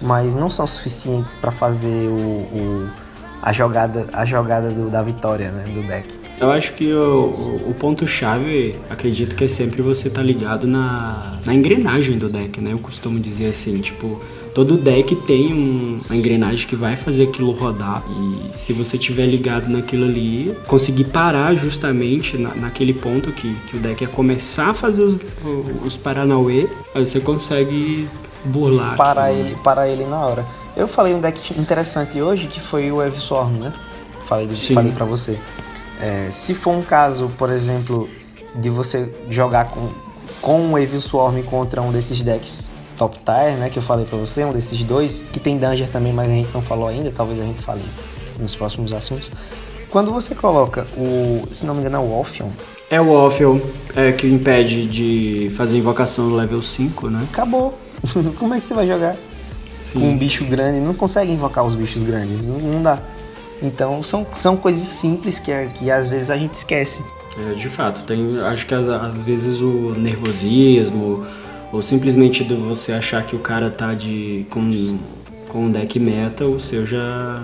mas 0.00 0.34
não 0.34 0.50
são 0.50 0.66
suficientes 0.66 1.34
para 1.34 1.50
fazer 1.50 2.08
o, 2.08 2.18
o, 2.18 2.90
a 3.42 3.52
jogada, 3.52 4.06
a 4.12 4.24
jogada 4.24 4.70
do, 4.70 4.90
da 4.90 5.02
vitória 5.02 5.50
né, 5.50 5.64
do 5.64 5.82
deck. 5.86 6.24
Eu 6.40 6.50
acho 6.50 6.72
que 6.74 6.92
o, 6.92 7.68
o 7.68 7.74
ponto-chave, 7.78 8.76
acredito 8.90 9.36
que 9.36 9.44
é 9.44 9.48
sempre 9.48 9.80
você 9.82 10.08
estar 10.08 10.20
tá 10.20 10.26
ligado 10.26 10.66
na, 10.66 11.38
na 11.46 11.54
engrenagem 11.54 12.18
do 12.18 12.28
deck, 12.28 12.60
né? 12.60 12.72
Eu 12.72 12.78
costumo 12.80 13.18
dizer 13.20 13.46
assim, 13.46 13.80
tipo, 13.80 14.20
todo 14.54 14.78
deck 14.78 15.16
tem 15.16 15.52
um, 15.52 15.98
uma 16.06 16.16
engrenagem 16.16 16.66
que 16.66 16.76
vai 16.76 16.94
fazer 16.94 17.24
aquilo 17.24 17.50
rodar. 17.50 18.04
E 18.08 18.56
se 18.56 18.72
você 18.72 18.96
tiver 18.96 19.26
ligado 19.26 19.68
naquilo 19.68 20.04
ali, 20.04 20.56
conseguir 20.66 21.04
parar 21.04 21.54
justamente 21.54 22.38
na, 22.38 22.54
naquele 22.54 22.94
ponto 22.94 23.32
que, 23.32 23.52
que 23.66 23.76
o 23.76 23.80
deck 23.80 24.02
ia 24.02 24.08
começar 24.08 24.70
a 24.70 24.74
fazer 24.74 25.02
os, 25.02 25.18
os 25.84 25.96
Paranauê, 25.96 26.68
aí 26.94 27.04
você 27.04 27.20
consegue 27.20 28.08
burlar. 28.44 28.96
Parar 28.96 29.32
ele, 29.32 29.50
né? 29.50 29.58
parar 29.62 29.88
ele 29.88 30.04
na 30.04 30.24
hora. 30.24 30.46
Eu 30.76 30.86
falei 30.86 31.14
um 31.14 31.20
deck 31.20 31.60
interessante 31.60 32.20
hoje 32.22 32.46
que 32.46 32.60
foi 32.60 32.90
o 32.92 33.02
Evo 33.02 33.20
Swarm, 33.20 33.58
né? 33.58 33.72
Falei, 34.26 34.48
falei 34.48 34.92
pra 34.92 35.04
você. 35.04 35.38
É, 36.00 36.28
se 36.30 36.54
for 36.54 36.70
um 36.70 36.82
caso, 36.82 37.30
por 37.36 37.50
exemplo, 37.50 38.08
de 38.54 38.70
você 38.70 39.12
jogar 39.28 39.66
com, 39.66 39.88
com 40.40 40.72
o 40.72 40.78
Evil 40.78 41.00
Swarm 41.00 41.42
contra 41.42 41.82
um 41.82 41.90
desses 41.90 42.22
decks 42.22 42.73
top 43.08 43.18
tier, 43.18 43.56
né, 43.58 43.68
que 43.68 43.78
eu 43.78 43.82
falei 43.82 44.06
para 44.06 44.18
você, 44.18 44.44
um 44.44 44.52
desses 44.52 44.82
dois, 44.82 45.22
que 45.32 45.38
tem 45.38 45.58
Danger 45.58 45.88
também, 45.88 46.12
mas 46.12 46.30
a 46.30 46.34
gente 46.34 46.48
não 46.54 46.62
falou 46.62 46.88
ainda, 46.88 47.12
talvez 47.14 47.38
a 47.40 47.44
gente 47.44 47.60
fale 47.62 47.82
nos 48.38 48.54
próximos 48.54 48.92
assuntos. 48.92 49.30
Quando 49.90 50.10
você 50.10 50.34
coloca 50.34 50.86
o, 50.96 51.42
se 51.52 51.64
não 51.64 51.74
me 51.74 51.80
engano, 51.80 51.96
é 51.96 52.00
o 52.00 52.10
Orpheon. 52.10 52.48
É 52.90 53.00
o 53.00 53.08
Orpheon, 53.08 53.60
é, 53.94 54.12
que 54.12 54.26
impede 54.26 54.86
de 54.86 55.50
fazer 55.56 55.78
invocação 55.78 56.28
no 56.28 56.36
level 56.36 56.62
5, 56.62 57.10
né? 57.10 57.26
Acabou. 57.30 57.78
Como 58.38 58.54
é 58.54 58.58
que 58.58 58.64
você 58.64 58.74
vai 58.74 58.86
jogar? 58.86 59.14
Sim, 59.84 60.00
com 60.00 60.08
um 60.08 60.16
sim. 60.16 60.24
bicho 60.24 60.44
grande, 60.44 60.80
não 60.80 60.94
consegue 60.94 61.30
invocar 61.30 61.64
os 61.64 61.74
bichos 61.74 62.02
grandes, 62.02 62.44
não, 62.46 62.58
não 62.58 62.82
dá. 62.82 62.98
Então 63.62 64.02
são, 64.02 64.26
são 64.34 64.56
coisas 64.56 64.82
simples 64.82 65.38
que, 65.38 65.52
que 65.78 65.90
às 65.90 66.08
vezes 66.08 66.30
a 66.30 66.36
gente 66.36 66.54
esquece. 66.54 67.04
É, 67.38 67.54
de 67.54 67.68
fato, 67.68 68.04
tem, 68.04 68.40
acho 68.40 68.66
que 68.66 68.74
às, 68.74 68.88
às 68.88 69.16
vezes 69.18 69.60
o 69.60 69.94
nervosismo, 69.96 71.24
ou 71.74 71.82
simplesmente 71.82 72.44
de 72.44 72.54
você 72.54 72.92
achar 72.92 73.26
que 73.26 73.34
o 73.34 73.40
cara 73.40 73.68
tá 73.68 73.94
de 73.94 74.46
com, 74.48 74.96
com 75.48 75.64
um 75.64 75.72
deck 75.72 75.98
meta, 75.98 76.44
o 76.44 76.60
seu 76.60 76.86
já, 76.86 77.42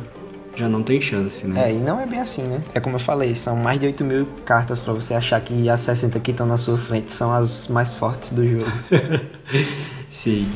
já 0.55 0.69
não 0.69 0.85
tem 0.85 1.01
chance, 1.01 1.49
né? 1.49 1.69
É, 1.69 1.75
e 1.75 1.79
não 1.79 1.99
é 1.99 2.07
bem 2.07 2.21
assim, 2.21 2.45
né? 2.45 2.63
É 2.73 2.79
como 2.79 2.95
eu 2.95 3.01
falei, 3.01 3.35
são 3.35 3.57
mais 3.57 3.81
de 3.81 3.87
8 3.87 4.05
mil 4.05 4.27
cartas 4.45 4.81
para 4.81 4.93
você 4.93 5.15
achar 5.15 5.41
que 5.41 5.69
as 5.69 5.81
60 5.81 6.21
que 6.21 6.31
estão 6.31 6.47
na 6.47 6.57
sua 6.57 6.79
frente 6.79 7.13
são 7.13 7.35
as 7.35 7.67
mais 7.67 7.93
fortes 7.97 8.31
do 8.31 8.47
jogo. 8.47 8.71
Sim. 10.09 10.47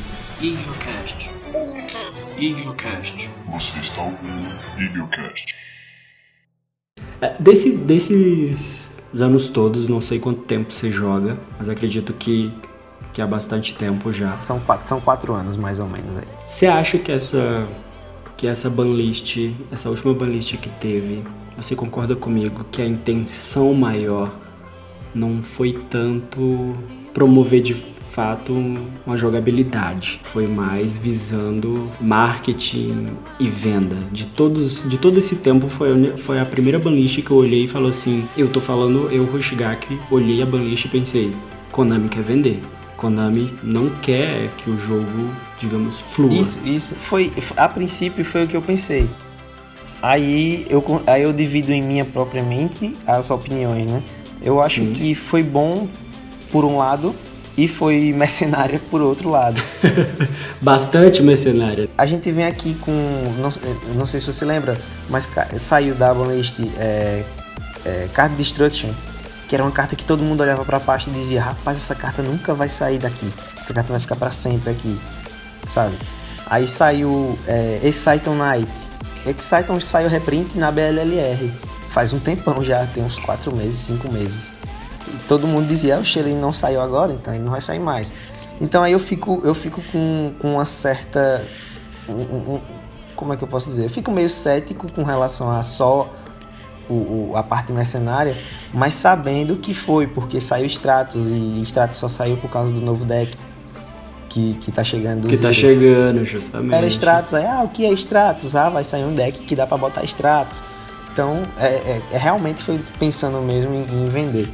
Eaglecast. 0.41 1.31
Eaglecast. 2.37 3.29
Você 3.51 3.79
está 3.79 4.03
ouvindo 4.03 4.57
Eaglecast. 4.79 5.53
É, 7.19 7.35
desse, 7.41 7.75
desses 7.75 8.89
anos 9.19 9.49
todos, 9.49 9.89
não 9.89 9.99
sei 9.99 10.17
quanto 10.17 10.43
tempo 10.43 10.71
você 10.71 10.89
joga, 10.89 11.37
mas 11.57 11.67
acredito 11.67 12.13
que, 12.13 12.53
que 13.15 13.21
há 13.21 13.25
bastante 13.25 13.73
tempo 13.73 14.11
já. 14.11 14.33
São 14.43 14.59
quatro, 14.59 14.87
são 14.87 14.99
quatro 14.99 15.33
anos, 15.33 15.55
mais 15.55 15.79
ou 15.79 15.87
menos, 15.87 16.17
aí. 16.17 16.25
Você 16.45 16.67
acha 16.67 16.97
que 16.99 17.11
essa 17.11 17.65
que 18.37 18.45
essa 18.45 18.69
banlist, 18.69 19.37
essa 19.71 19.89
última 19.89 20.13
banlist 20.13 20.57
que 20.57 20.67
teve, 20.67 21.23
você 21.55 21.73
concorda 21.73 22.13
comigo 22.17 22.65
que 22.69 22.81
a 22.81 22.85
intenção 22.85 23.73
maior 23.73 24.29
não 25.13 25.41
foi 25.41 25.79
tanto 25.89 26.73
promover 27.13 27.61
de 27.61 27.73
fato 28.11 28.51
uma 29.05 29.15
jogabilidade, 29.15 30.19
foi 30.23 30.47
mais 30.47 30.97
visando 30.97 31.89
marketing 32.01 33.07
e 33.39 33.47
venda. 33.47 33.95
De 34.11 34.25
todos, 34.25 34.83
de 34.89 34.97
todo 34.97 35.17
esse 35.17 35.37
tempo 35.37 35.69
foi, 35.69 35.91
a- 36.11 36.17
foi 36.17 36.37
a 36.39 36.45
primeira 36.45 36.77
banlist 36.77 37.21
que 37.21 37.31
eu 37.31 37.37
olhei 37.37 37.63
e 37.63 37.67
falou 37.69 37.89
assim, 37.89 38.25
eu 38.37 38.49
tô 38.49 38.59
falando, 38.59 39.07
eu 39.11 39.23
Hoshigaki, 39.33 39.97
olhei 40.11 40.41
a 40.41 40.45
banlist 40.45 40.83
e 40.85 40.89
pensei, 40.89 41.33
Konami 41.71 42.09
quer 42.09 42.23
vender. 42.23 42.61
Konami 43.05 43.53
não 43.61 43.87
quer 44.01 44.49
que 44.57 44.67
o 44.67 44.75
jogo, 44.75 45.31
digamos, 45.59 45.99
flua. 45.99 46.33
Isso, 46.33 46.67
isso. 46.67 46.95
Foi, 46.95 47.31
a 47.55 47.69
princípio 47.69 48.25
foi 48.25 48.45
o 48.45 48.47
que 48.47 48.57
eu 48.57 48.61
pensei. 48.63 49.07
Aí 50.01 50.65
eu, 50.69 50.83
aí 51.05 51.21
eu 51.21 51.31
divido 51.31 51.71
em 51.71 51.83
minha 51.83 52.03
própria 52.03 52.41
mente 52.41 52.95
as 53.05 53.29
opiniões, 53.29 53.85
né? 53.85 54.01
Eu 54.41 54.59
acho 54.59 54.81
Sim. 54.81 54.89
que 54.89 55.13
foi 55.13 55.43
bom 55.43 55.87
por 56.51 56.65
um 56.65 56.77
lado 56.77 57.13
e 57.55 57.67
foi 57.67 58.11
mercenária 58.17 58.81
por 58.89 59.01
outro 59.01 59.29
lado. 59.29 59.61
Bastante 60.59 61.21
mercenária. 61.21 61.87
A 61.95 62.07
gente 62.07 62.31
vem 62.31 62.45
aqui 62.45 62.73
com. 62.81 62.91
Não, 63.39 63.51
não 63.95 64.05
sei 64.07 64.19
se 64.19 64.25
você 64.25 64.45
lembra, 64.45 64.75
mas 65.11 65.29
saiu 65.57 65.93
da 65.93 66.11
Banlist 66.11 66.55
é, 66.77 67.23
é, 67.85 68.07
Card 68.13 68.35
Destruction, 68.35 68.89
que 69.47 69.55
era 69.55 69.63
uma 69.63 69.71
carta 69.71 69.95
que 69.95 70.03
todo 70.03 70.23
mundo 70.23 70.41
olhava 70.41 70.63
pra 70.65 70.79
pasta 70.79 71.09
e 71.09 71.13
dizia: 71.13 71.41
Rapaz, 71.41 71.77
essa 71.77 71.95
carta 71.95 72.21
nunca 72.21 72.53
vai 72.53 72.69
sair 72.69 72.97
daqui. 72.97 73.31
Essa 73.61 73.73
carta 73.73 73.91
vai 73.91 73.99
ficar 74.01 74.15
pra 74.15 74.31
sempre 74.31 74.71
aqui, 74.71 74.99
sabe? 75.67 75.97
Aí 76.47 76.67
saiu 76.67 77.37
é, 77.47 77.79
Exciton 77.83 78.35
Knight. 78.35 78.71
Exciton 79.25 79.79
saiu 79.79 80.07
reprint 80.09 80.57
na 80.57 80.71
BLLR. 80.71 81.51
Faz 81.89 82.13
um 82.13 82.19
tempão 82.19 82.63
já, 82.63 82.85
tem 82.87 83.03
uns 83.03 83.17
4 83.19 83.55
meses, 83.55 83.77
5 83.77 84.11
meses. 84.11 84.51
E 85.07 85.17
todo 85.27 85.47
mundo 85.47 85.67
dizia, 85.67 85.97
o 85.99 86.03
ele 86.19 86.33
não 86.33 86.53
saiu 86.53 86.81
agora, 86.81 87.13
então 87.13 87.33
ele 87.33 87.43
não 87.43 87.51
vai 87.51 87.61
sair 87.61 87.79
mais. 87.79 88.11
Então 88.59 88.83
aí 88.83 88.91
eu 88.91 88.99
fico, 88.99 89.41
eu 89.43 89.53
fico 89.55 89.81
com, 89.91 90.33
com 90.39 90.53
uma 90.55 90.65
certa. 90.65 91.43
um- 92.07 92.13
um- 92.55 92.61
como 93.15 93.33
é 93.33 93.37
que 93.37 93.43
eu 93.43 93.47
posso 93.47 93.69
dizer? 93.69 93.85
Eu 93.85 93.89
fico 93.89 94.11
meio 94.11 94.29
cético 94.29 94.91
com 94.91 95.03
relação 95.03 95.49
a 95.49 95.63
só 95.63 96.11
o, 96.89 96.93
o- 96.93 97.33
a 97.35 97.43
parte 97.43 97.71
mercenária, 97.71 98.35
mas 98.73 98.93
sabendo 98.93 99.55
que 99.57 99.73
foi, 99.73 100.07
porque 100.07 100.39
saiu 100.41 100.65
Stratos 100.65 101.29
e 101.29 101.61
Stratos 101.63 101.97
só 101.99 102.07
saiu 102.07 102.37
por 102.37 102.49
causa 102.49 102.73
do 102.73 102.81
novo 102.81 103.03
deck 103.05 103.31
que, 104.29 104.53
que 104.61 104.71
tá 104.71 104.83
chegando. 104.83 105.27
Que 105.27 105.37
tá 105.37 105.53
chegando, 105.53 106.23
justamente. 106.25 106.73
Era 106.75 106.87
Stratos, 106.87 107.33
aí, 107.33 107.45
ah, 107.45 107.63
o 107.63 107.69
que 107.69 107.85
é 107.85 107.91
Stratos? 107.93 108.55
Ah, 108.55 108.69
vai 108.69 108.83
sair 108.83 109.03
um 109.05 109.15
deck 109.15 109.39
que 109.39 109.55
dá 109.55 109.65
pra 109.65 109.77
botar 109.77 110.03
Stratos. 110.03 110.61
Então, 111.13 111.43
é, 111.57 111.67
é- 111.67 112.01
é 112.11 112.17
realmente 112.17 112.61
foi 112.61 112.79
pensando 112.99 113.41
mesmo 113.41 113.73
em, 113.73 113.81
em 113.83 114.09
vender. 114.09 114.49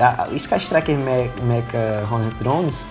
A, 0.00 0.24
a 0.24 0.28
Sky 0.34 0.56
Striker 0.56 0.96
Me- 0.96 1.30
Mecha 1.44 2.04
Hornet 2.10 2.34
Drones, 2.40 2.84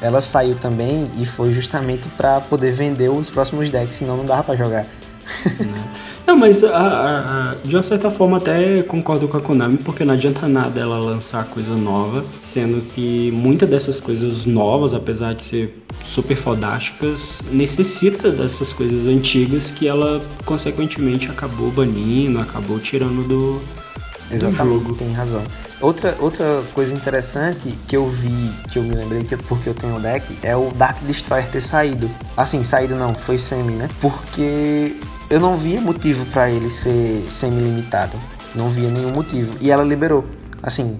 ela 0.00 0.20
saiu 0.20 0.54
também 0.56 1.10
e 1.18 1.26
foi 1.26 1.52
justamente 1.52 2.08
pra 2.16 2.40
poder 2.40 2.72
vender 2.72 3.08
os 3.08 3.28
próximos 3.30 3.70
decks, 3.70 3.96
senão 3.96 4.16
não 4.16 4.24
dava 4.24 4.42
pra 4.44 4.54
jogar. 4.56 4.86
Não, 6.26 6.36
mas 6.36 6.64
a- 6.64 6.68
a- 6.70 7.50
a- 7.50 7.54
de 7.62 7.76
uma 7.76 7.82
certa 7.82 8.10
forma 8.10 8.38
até 8.38 8.82
concordo 8.82 9.28
com 9.28 9.36
a 9.36 9.40
Konami, 9.40 9.76
porque 9.76 10.04
não 10.04 10.14
adianta 10.14 10.48
nada 10.48 10.80
ela 10.80 10.98
lançar 10.98 11.44
coisa 11.44 11.74
nova, 11.76 12.24
sendo 12.42 12.80
que 12.94 13.30
muitas 13.32 13.68
dessas 13.68 14.00
coisas 14.00 14.46
novas, 14.46 14.94
apesar 14.94 15.34
de 15.34 15.44
ser 15.44 15.84
super 16.04 16.34
fodásticas, 16.36 17.40
necessita 17.52 18.30
dessas 18.30 18.72
coisas 18.72 19.06
antigas 19.06 19.70
que 19.70 19.86
ela 19.86 20.22
consequentemente 20.46 21.30
acabou 21.30 21.70
banindo, 21.70 22.40
acabou 22.40 22.78
tirando 22.80 23.26
do, 23.28 23.58
do 23.58 24.34
Exatamente, 24.34 24.82
jogo. 24.84 24.94
tem 24.94 25.12
razão. 25.12 25.42
Outra, 25.80 26.16
outra 26.20 26.62
coisa 26.72 26.94
interessante 26.94 27.74
que 27.86 27.94
eu 27.96 28.08
vi, 28.08 28.50
que 28.72 28.78
eu 28.78 28.82
me 28.82 28.94
lembrei, 28.94 29.24
que 29.24 29.34
é 29.34 29.36
porque 29.36 29.68
eu 29.68 29.74
tenho 29.74 29.96
o 29.96 30.00
deck, 30.00 30.24
é 30.42 30.56
o 30.56 30.70
Dark 30.74 30.96
Destroyer 31.02 31.46
ter 31.50 31.60
saído. 31.60 32.08
Assim, 32.34 32.64
saído 32.64 32.94
não, 32.96 33.12
foi 33.14 33.36
semi, 33.36 33.72
né? 33.74 33.90
Porque 34.00 34.96
eu 35.34 35.40
não 35.40 35.56
via 35.56 35.80
motivo 35.80 36.24
pra 36.26 36.48
ele 36.48 36.70
ser 36.70 37.26
semi-limitado. 37.28 38.16
Não 38.54 38.70
via 38.70 38.88
nenhum 38.88 39.10
motivo. 39.10 39.56
E 39.60 39.68
ela 39.68 39.82
liberou. 39.82 40.24
Assim, 40.62 40.96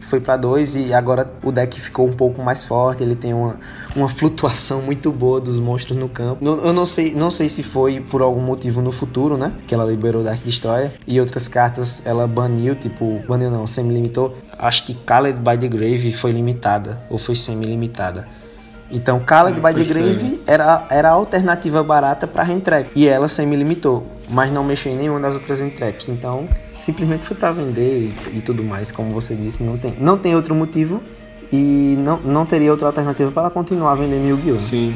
foi 0.00 0.18
pra 0.18 0.36
dois 0.36 0.74
e 0.74 0.92
agora 0.92 1.30
o 1.40 1.52
deck 1.52 1.80
ficou 1.80 2.04
um 2.08 2.12
pouco 2.12 2.42
mais 2.42 2.64
forte. 2.64 3.04
Ele 3.04 3.14
tem 3.14 3.32
uma, 3.32 3.54
uma 3.94 4.08
flutuação 4.08 4.82
muito 4.82 5.12
boa 5.12 5.40
dos 5.40 5.60
monstros 5.60 5.96
no 5.96 6.08
campo. 6.08 6.44
Eu 6.44 6.72
não 6.72 6.84
sei, 6.84 7.14
não 7.14 7.30
sei 7.30 7.48
se 7.48 7.62
foi 7.62 8.00
por 8.00 8.22
algum 8.22 8.40
motivo 8.40 8.82
no 8.82 8.90
futuro, 8.90 9.36
né? 9.36 9.52
Que 9.68 9.74
ela 9.74 9.84
liberou 9.84 10.24
Dark 10.24 10.42
Destroyer. 10.44 10.90
E 11.06 11.20
outras 11.20 11.46
cartas 11.46 12.04
ela 12.04 12.26
baniu, 12.26 12.74
tipo, 12.74 13.22
baniu 13.28 13.52
não, 13.52 13.68
semi-limitou. 13.68 14.36
Acho 14.58 14.84
que 14.84 14.94
Called 14.94 15.38
by 15.38 15.56
the 15.56 15.68
Grave 15.68 16.12
foi 16.12 16.32
limitada, 16.32 16.98
ou 17.08 17.18
foi 17.18 17.36
semi-limitada. 17.36 18.26
Então, 18.90 19.20
Called 19.20 19.58
Ah, 19.62 19.72
by 19.72 19.84
the 19.84 19.84
Grave 19.84 20.40
era, 20.46 20.86
era 20.90 21.08
a 21.08 21.12
alternativa 21.12 21.82
barata 21.82 22.26
para 22.26 22.42
Rentrap. 22.42 22.86
E 22.94 23.06
ela 23.06 23.28
semi-limitou, 23.28 24.06
mas 24.30 24.50
não 24.52 24.62
mexeu 24.64 24.92
em 24.92 24.96
nenhuma 24.96 25.20
das 25.20 25.34
outras 25.34 25.60
Rentraps. 25.60 26.08
Então, 26.08 26.48
simplesmente 26.78 27.24
foi 27.24 27.36
para 27.36 27.50
vender 27.50 28.12
e, 28.32 28.38
e 28.38 28.40
tudo 28.40 28.62
mais, 28.62 28.92
como 28.92 29.12
você 29.12 29.34
disse. 29.34 29.62
Não 29.62 29.76
tem, 29.76 29.94
não 29.98 30.16
tem 30.16 30.36
outro 30.36 30.54
motivo 30.54 31.02
e 31.52 31.96
não, 31.98 32.18
não 32.18 32.46
teria 32.46 32.70
outra 32.70 32.88
alternativa 32.88 33.30
para 33.30 33.50
continuar 33.50 33.94
vendendo 33.94 34.28
Yu-Gi-Oh! 34.28 34.60
Sim. 34.60 34.94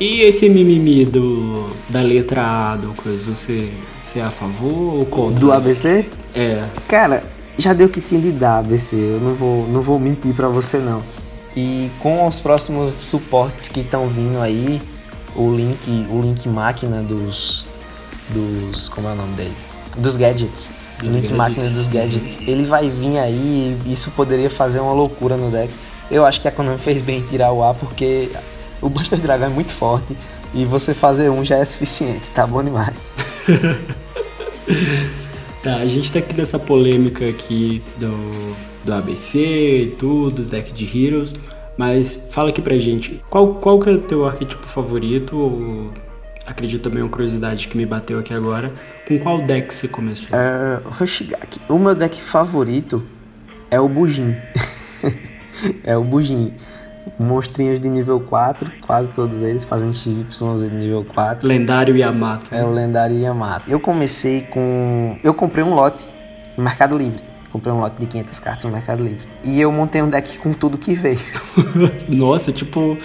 E 0.00 0.20
esse 0.22 0.48
mimimi 0.48 1.04
do, 1.04 1.68
da 1.88 2.00
letra 2.00 2.42
A 2.42 2.76
do 2.76 2.92
coisa, 2.94 3.34
você, 3.34 3.68
você 4.02 4.18
é 4.18 4.22
a 4.22 4.30
favor 4.30 4.94
ou 4.98 5.06
contra? 5.06 5.38
Do 5.38 5.52
ABC? 5.52 6.06
É. 6.34 6.64
Cara, 6.88 7.22
já 7.58 7.72
deu 7.72 7.86
o 7.86 7.90
que 7.90 8.00
tinha 8.00 8.20
de 8.20 8.30
dar, 8.30 8.58
ABC. 8.58 8.94
Eu 8.96 9.20
não 9.20 9.34
vou, 9.34 9.66
não 9.68 9.80
vou 9.80 9.98
mentir 9.98 10.34
pra 10.34 10.48
você, 10.48 10.78
não. 10.78 11.02
E 11.56 11.90
com 12.00 12.26
os 12.26 12.38
próximos 12.38 12.92
suportes 12.92 13.68
que 13.68 13.80
estão 13.80 14.08
vindo 14.08 14.40
aí, 14.42 14.80
o 15.34 15.50
link, 15.50 16.06
o 16.10 16.20
link 16.20 16.46
máquina 16.48 17.02
dos. 17.02 17.64
dos. 18.28 18.90
como 18.90 19.08
é 19.08 19.12
o 19.12 19.14
nome 19.14 19.34
deles? 19.34 19.56
Dos 19.96 20.16
gadgets. 20.16 20.68
Dos 20.98 21.08
link 21.08 21.22
gadgets. 21.22 21.36
máquina 21.38 21.70
dos 21.70 21.86
gadgets. 21.86 22.38
Ele 22.46 22.66
vai 22.66 22.90
vir 22.90 23.18
aí 23.18 23.78
e 23.86 23.92
isso 23.92 24.10
poderia 24.10 24.50
fazer 24.50 24.80
uma 24.80 24.92
loucura 24.92 25.36
no 25.36 25.50
deck. 25.50 25.72
Eu 26.10 26.26
acho 26.26 26.40
que 26.40 26.46
a 26.46 26.52
Konami 26.52 26.78
fez 26.78 27.00
bem 27.00 27.18
em 27.18 27.22
tirar 27.22 27.52
o 27.52 27.64
A 27.64 27.72
porque 27.72 28.30
o 28.82 28.88
Buster 28.88 29.18
Dragon 29.18 29.46
é 29.46 29.48
muito 29.48 29.72
forte 29.72 30.14
e 30.54 30.64
você 30.64 30.92
fazer 30.92 31.30
um 31.30 31.44
já 31.44 31.56
é 31.56 31.64
suficiente, 31.64 32.22
tá 32.34 32.46
bom 32.46 32.62
demais. 32.62 32.94
Tá, 35.62 35.78
a 35.78 35.86
gente 35.86 36.12
tá 36.12 36.20
aqui 36.20 36.32
nessa 36.32 36.60
polêmica 36.60 37.28
aqui 37.28 37.82
do, 37.96 38.56
do 38.86 38.94
ABC 38.94 39.38
e 39.38 39.96
tudo, 39.98 40.36
dos 40.36 40.48
decks 40.48 40.72
de 40.72 40.84
Heroes, 40.84 41.34
mas 41.76 42.26
fala 42.30 42.50
aqui 42.50 42.62
pra 42.62 42.78
gente, 42.78 43.20
qual, 43.28 43.54
qual 43.56 43.78
que 43.80 43.90
é 43.90 43.92
o 43.92 44.00
teu 44.00 44.24
arquétipo 44.24 44.66
favorito, 44.66 45.36
ou 45.36 45.92
acredito 46.46 46.82
também 46.82 47.02
uma 47.02 47.10
curiosidade 47.10 47.68
que 47.68 47.76
me 47.76 47.84
bateu 47.84 48.18
aqui 48.18 48.32
agora, 48.32 48.72
com 49.06 49.18
qual 49.18 49.42
deck 49.42 49.74
você 49.74 49.88
começou? 49.88 50.28
É, 50.38 50.80
Hoshigaki. 51.00 51.60
O 51.68 51.78
meu 51.78 51.94
deck 51.94 52.22
favorito 52.22 53.02
é 53.70 53.80
o 53.80 53.88
Bujin. 53.88 54.34
é 55.84 55.96
o 55.96 56.04
Bujin. 56.04 56.52
Monstrinhos 57.20 57.78
de 57.78 57.88
nível 57.88 58.18
4, 58.18 58.70
quase 58.84 59.10
todos 59.10 59.40
eles 59.40 59.64
fazem 59.64 59.92
XYZ 59.92 60.60
de 60.68 60.74
nível 60.74 61.04
4. 61.04 61.46
Lendário 61.46 61.96
Yamato. 61.96 62.52
É 62.52 62.64
o 62.64 62.72
lendário 62.72 63.16
Yamato. 63.16 63.70
Eu 63.70 63.78
comecei 63.78 64.42
com. 64.42 65.16
Eu 65.22 65.32
comprei 65.32 65.62
um 65.62 65.72
lote 65.72 66.04
no 66.56 66.64
Mercado 66.64 66.98
Livre. 66.98 67.22
Comprei 67.52 67.72
um 67.72 67.80
lote 67.80 68.00
de 68.00 68.06
500 68.06 68.40
cartas 68.40 68.64
no 68.64 68.70
Mercado 68.70 69.02
Livre. 69.02 69.26
E 69.44 69.60
eu 69.60 69.70
montei 69.72 70.02
um 70.02 70.10
deck 70.10 70.38
com 70.38 70.52
tudo 70.52 70.76
que 70.76 70.94
veio. 70.94 71.18
Nossa, 72.08 72.52
tipo 72.52 72.98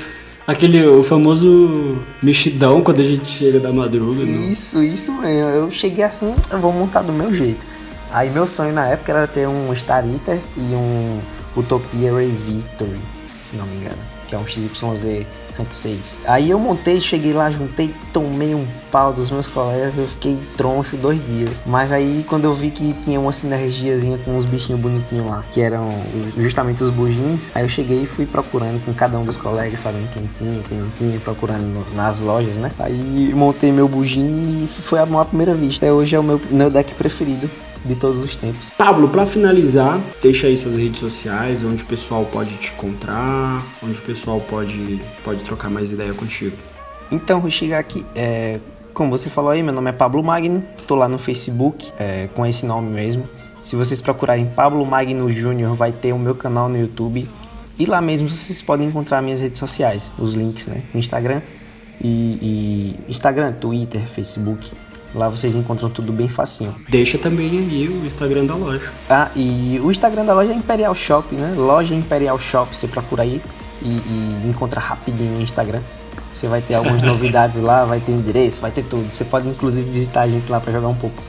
aquele 0.47 0.85
o 0.85 1.03
famoso 1.03 1.97
mexidão 2.21 2.81
quando 2.81 2.99
a 3.01 3.03
gente 3.03 3.25
chega 3.25 3.59
da 3.59 3.71
madruga. 3.71 4.23
né? 4.23 4.31
Isso, 4.51 4.83
isso 4.83 5.11
mesmo. 5.13 5.49
Eu 5.49 5.71
cheguei 5.71 6.03
assim, 6.03 6.35
eu 6.51 6.59
vou 6.59 6.71
montar 6.73 7.01
do 7.01 7.13
meu 7.13 7.33
jeito. 7.33 7.63
Aí 8.11 8.29
meu 8.29 8.45
sonho 8.45 8.73
na 8.73 8.87
época 8.87 9.11
era 9.11 9.27
ter 9.27 9.47
um 9.47 9.73
Star 9.75 10.03
Eater 10.05 10.39
e 10.57 10.75
um 10.75 11.19
Utopia 11.55 12.13
Ray 12.13 12.29
Victory, 12.29 12.99
se 13.41 13.55
não 13.55 13.65
me 13.65 13.77
engano. 13.77 13.97
Que 14.27 14.35
é 14.35 14.37
um 14.37 14.45
XYZ 14.45 15.25
Rank 15.57 15.71
6. 15.71 16.19
Aí 16.25 16.49
eu 16.49 16.59
montei, 16.59 16.99
cheguei 16.99 17.33
lá, 17.33 17.51
juntei, 17.51 17.93
tomei 18.13 18.53
um 18.55 18.65
pau 18.91 19.13
dos 19.13 19.29
meus 19.29 19.47
colegas, 19.47 19.97
eu 19.97 20.07
fiquei 20.07 20.37
troncho 20.57 20.97
dois 20.97 21.19
dias. 21.25 21.63
Mas 21.65 21.91
aí 21.91 22.25
quando 22.27 22.45
eu 22.45 22.53
vi 22.53 22.71
que 22.71 22.93
tinha 23.03 23.19
uma 23.19 23.31
sinergiazinha 23.31 24.17
com 24.19 24.37
os 24.37 24.45
bichinhos 24.45 24.81
bonitinhos 24.81 25.25
lá, 25.25 25.43
que 25.53 25.61
eram 25.61 25.89
justamente 26.37 26.83
os 26.83 26.89
bugins, 26.89 27.49
aí 27.55 27.63
eu 27.63 27.69
cheguei 27.69 28.03
e 28.03 28.05
fui 28.05 28.25
procurando 28.25 28.83
com 28.83 28.93
cada 28.93 29.17
um 29.17 29.23
dos 29.23 29.37
colegas, 29.37 29.79
sabendo 29.79 30.09
quem 30.11 30.29
tinha, 30.37 30.61
quem 30.63 30.77
não 30.77 30.89
tinha, 30.97 31.19
procurando 31.19 31.85
nas 31.95 32.19
lojas, 32.19 32.57
né? 32.57 32.71
Aí 32.79 33.31
montei 33.33 33.71
meu 33.71 33.87
bugin 33.87 34.63
e 34.63 34.67
foi 34.67 34.99
a 34.99 35.25
primeira 35.25 35.53
vista. 35.53 35.85
Até 35.85 35.93
hoje 35.93 36.15
é 36.15 36.19
o 36.19 36.23
meu, 36.23 36.41
meu 36.49 36.69
deck 36.69 36.93
preferido 36.95 37.49
de 37.85 37.95
todos 37.95 38.23
os 38.23 38.35
tempos. 38.35 38.69
Pablo, 38.77 39.09
para 39.09 39.25
finalizar, 39.25 39.99
deixa 40.21 40.47
aí 40.47 40.57
suas 40.57 40.77
redes 40.77 40.99
sociais, 40.99 41.63
onde 41.63 41.83
o 41.83 41.85
pessoal 41.85 42.25
pode 42.25 42.55
te 42.57 42.71
encontrar, 42.71 43.61
onde 43.83 43.97
o 43.97 44.01
pessoal 44.01 44.39
pode, 44.39 45.01
pode 45.23 45.43
trocar 45.43 45.69
mais 45.69 45.91
ideia 45.91 46.13
contigo. 46.13 46.55
Então, 47.11 47.41
vou 47.41 47.51
chegar 47.51 47.79
aqui. 47.79 48.05
É, 48.15 48.59
como 48.93 49.09
você 49.09 49.29
falou 49.29 49.51
aí, 49.51 49.63
meu 49.63 49.73
nome 49.73 49.89
é 49.89 49.93
Pablo 49.93 50.23
Magno, 50.23 50.63
tô 50.87 50.95
lá 50.95 51.07
no 51.07 51.17
Facebook 51.17 51.91
é, 51.99 52.27
com 52.33 52.45
esse 52.45 52.65
nome 52.65 52.89
mesmo. 52.89 53.27
Se 53.63 53.75
vocês 53.75 54.01
procurarem 54.01 54.45
Pablo 54.45 54.85
Magno 54.85 55.31
Júnior, 55.31 55.75
vai 55.75 55.91
ter 55.91 56.13
o 56.13 56.19
meu 56.19 56.35
canal 56.35 56.67
no 56.67 56.77
YouTube. 56.77 57.29
E 57.77 57.85
lá 57.85 58.01
mesmo 58.01 58.27
vocês 58.27 58.61
podem 58.61 58.87
encontrar 58.87 59.21
minhas 59.21 59.39
redes 59.39 59.59
sociais, 59.59 60.11
os 60.17 60.33
links, 60.33 60.67
né? 60.67 60.81
Instagram 60.93 61.41
e, 62.03 62.97
e 63.07 63.11
Instagram, 63.11 63.53
Twitter, 63.53 64.01
Facebook. 64.01 64.71
Lá 65.13 65.27
vocês 65.27 65.55
encontram 65.55 65.89
tudo 65.89 66.13
bem 66.13 66.29
facinho. 66.29 66.73
Deixa 66.87 67.17
também 67.17 67.49
aí 67.49 67.87
o 67.87 68.05
Instagram 68.05 68.45
da 68.45 68.55
loja. 68.55 68.89
Ah, 69.09 69.29
e 69.35 69.79
o 69.83 69.91
Instagram 69.91 70.25
da 70.25 70.33
loja 70.33 70.51
é 70.51 70.55
Imperial 70.55 70.95
Shop, 70.95 71.35
né? 71.35 71.53
Loja 71.57 71.93
Imperial 71.93 72.39
Shop, 72.39 72.75
você 72.75 72.87
procura 72.87 73.23
aí 73.23 73.41
e, 73.81 73.87
e 73.87 74.49
encontra 74.49 74.79
rapidinho 74.79 75.33
no 75.33 75.41
Instagram. 75.41 75.81
Você 76.31 76.47
vai 76.47 76.61
ter 76.61 76.75
algumas 76.75 77.01
novidades 77.03 77.59
lá, 77.59 77.83
vai 77.83 77.99
ter 77.99 78.13
endereço, 78.13 78.61
vai 78.61 78.71
ter 78.71 78.83
tudo. 78.83 79.11
Você 79.11 79.25
pode 79.25 79.49
inclusive 79.49 79.89
visitar 79.89 80.21
a 80.21 80.27
gente 80.27 80.49
lá 80.49 80.61
para 80.61 80.71
jogar 80.71 80.87
um 80.87 80.95
pouco. 80.95 81.21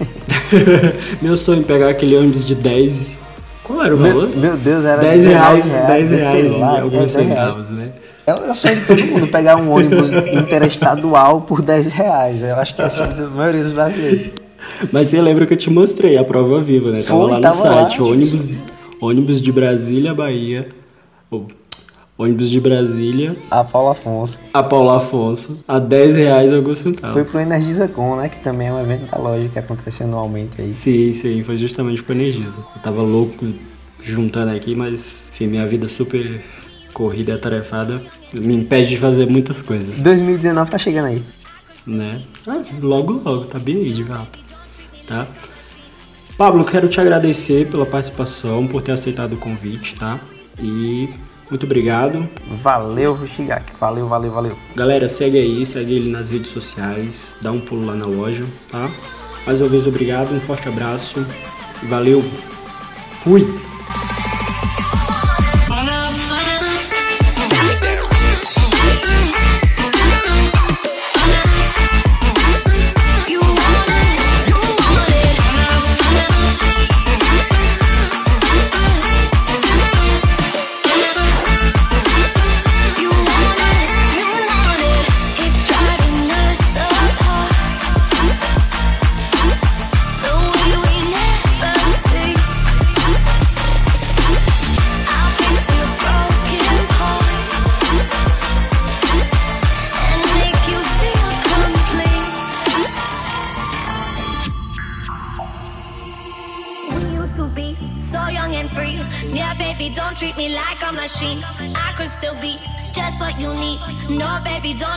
Meu 1.20 1.36
sonho 1.36 1.60
é 1.60 1.64
pegar 1.64 1.90
aquele 1.90 2.16
ônibus 2.16 2.46
de 2.46 2.54
10. 2.54 3.18
Qual 3.62 3.84
era 3.84 3.94
o 3.94 3.98
meu, 3.98 4.12
valor? 4.12 4.36
Meu 4.36 4.56
Deus, 4.56 4.84
era 4.84 5.00
10 5.00 5.26
reais, 5.26 5.64
10 5.64 6.10
reais, 6.10 6.30
sei 6.30 6.48
lá, 6.58 6.78
e 6.78 6.80
alguns 6.80 7.12
10 7.12 7.14
reais. 7.14 7.28
centavos, 7.28 7.70
né? 7.70 7.92
É 8.38 8.50
o 8.50 8.54
sonho 8.54 8.76
de 8.80 8.86
todo 8.86 9.02
mundo 9.04 9.26
pegar 9.28 9.56
um 9.56 9.70
ônibus 9.72 10.12
interestadual 10.12 11.40
por 11.42 11.62
10 11.62 11.86
reais. 11.86 12.42
Eu 12.42 12.56
acho 12.56 12.74
que 12.74 12.82
é 12.82 12.86
o 12.86 12.90
sonho 12.90 13.14
da 13.14 13.28
maioria 13.28 13.62
dos 13.62 13.72
brasileiros. 13.72 14.32
Mas 14.92 15.08
você 15.08 15.20
lembra 15.20 15.46
que 15.46 15.54
eu 15.54 15.58
te 15.58 15.70
mostrei 15.70 16.16
a 16.16 16.24
prova 16.24 16.60
viva, 16.60 16.90
né? 16.90 17.02
Tava 17.02 17.20
Foi, 17.22 17.30
lá 17.30 17.36
no 17.36 17.42
tava 17.42 17.64
lá. 17.64 17.84
site, 17.86 18.02
ônibus, 18.02 18.64
ônibus 19.00 19.40
de 19.42 19.52
Brasília, 19.52 20.14
Bahia. 20.14 20.68
Ou, 21.30 21.46
ônibus 22.18 22.50
de 22.50 22.60
Brasília, 22.60 23.34
A 23.50 23.64
Paula 23.64 23.92
Afonso. 23.92 24.38
a 24.52 24.62
Paulo 24.62 24.90
Afonso, 24.90 25.58
a 25.66 25.78
10 25.78 26.16
reais 26.16 26.52
alguns 26.52 26.80
Foi 26.80 26.92
centavos. 26.92 27.30
pro 27.30 27.40
EnergizaCon, 27.40 28.16
né? 28.16 28.28
Que 28.28 28.38
também 28.40 28.68
é 28.68 28.72
um 28.72 28.80
evento 28.80 29.10
da 29.10 29.16
loja 29.18 29.48
que 29.48 29.58
acontece 29.58 30.02
anualmente 30.02 30.60
aí. 30.60 30.74
Sim, 30.74 31.12
sim, 31.14 31.42
foi 31.42 31.56
justamente 31.56 32.02
com 32.02 32.12
a 32.12 32.14
Energisa. 32.14 32.58
Eu 32.76 32.82
tava 32.82 33.00
louco 33.00 33.46
juntando 34.02 34.50
aqui, 34.50 34.74
mas 34.74 35.30
enfim, 35.32 35.46
minha 35.46 35.66
vida 35.66 35.88
super 35.88 36.42
corrida 36.92 37.32
e 37.32 37.34
atarefada 37.34 38.02
me 38.32 38.54
impede 38.54 38.90
de 38.90 38.96
fazer 38.96 39.26
muitas 39.26 39.60
coisas, 39.62 39.96
2019 40.00 40.70
tá 40.70 40.78
chegando 40.78 41.06
aí. 41.06 41.22
né? 41.86 42.22
Ah, 42.46 42.62
logo, 42.80 43.20
logo, 43.24 43.44
tá 43.44 43.58
bem 43.58 43.76
aí 43.76 43.92
de 43.92 44.02
volta, 44.02 44.38
tá? 45.06 45.26
Pablo, 46.36 46.64
quero 46.64 46.88
te 46.88 47.00
agradecer 47.00 47.66
pela 47.68 47.84
participação, 47.84 48.66
por 48.66 48.80
ter 48.82 48.92
aceitado 48.92 49.34
o 49.34 49.36
convite, 49.36 49.94
tá? 49.96 50.18
E 50.58 51.08
muito 51.50 51.66
obrigado. 51.66 52.26
Valeu, 52.62 53.14
Rushigaki. 53.14 53.72
Valeu, 53.78 54.08
valeu, 54.08 54.32
valeu. 54.32 54.56
Galera, 54.74 55.08
segue 55.08 55.36
aí, 55.36 55.66
segue 55.66 55.94
ele 55.96 56.10
nas 56.10 56.30
redes 56.30 56.50
sociais, 56.50 57.34
dá 57.42 57.50
um 57.52 57.60
pulo 57.60 57.84
lá 57.84 57.94
na 57.94 58.06
loja, 58.06 58.44
tá? 58.70 58.90
Mais 59.46 59.60
uma 59.60 59.68
vez, 59.68 59.86
obrigado, 59.86 60.32
um 60.32 60.40
forte 60.40 60.68
abraço, 60.68 61.26
valeu, 61.88 62.22
fui! 63.22 63.46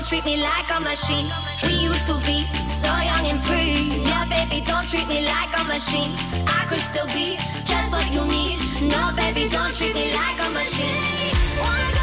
Don't 0.04 0.22
treat 0.22 0.26
me 0.26 0.44
like 0.44 0.70
a 0.70 0.82
machine. 0.82 1.32
We 1.64 1.88
used 1.88 2.06
to 2.08 2.18
be 2.26 2.44
so 2.60 2.88
young 2.88 3.26
and 3.26 3.40
free. 3.40 4.04
Yeah, 4.04 4.26
baby, 4.26 4.60
don't 4.60 4.86
treat 4.86 5.08
me 5.08 5.26
like 5.26 5.58
a 5.58 5.64
machine. 5.64 6.12
I 6.46 6.66
could 6.68 6.80
still 6.80 7.08
be 7.08 7.38
just 7.64 7.90
what 7.90 8.12
you 8.12 8.26
need. 8.26 8.60
No, 8.82 9.14
baby, 9.16 9.48
don't 9.48 9.74
treat 9.74 9.96
me 9.96 10.14
like 10.14 10.40
a 10.46 10.50
machine. 10.50 11.32
Wanna 11.58 12.03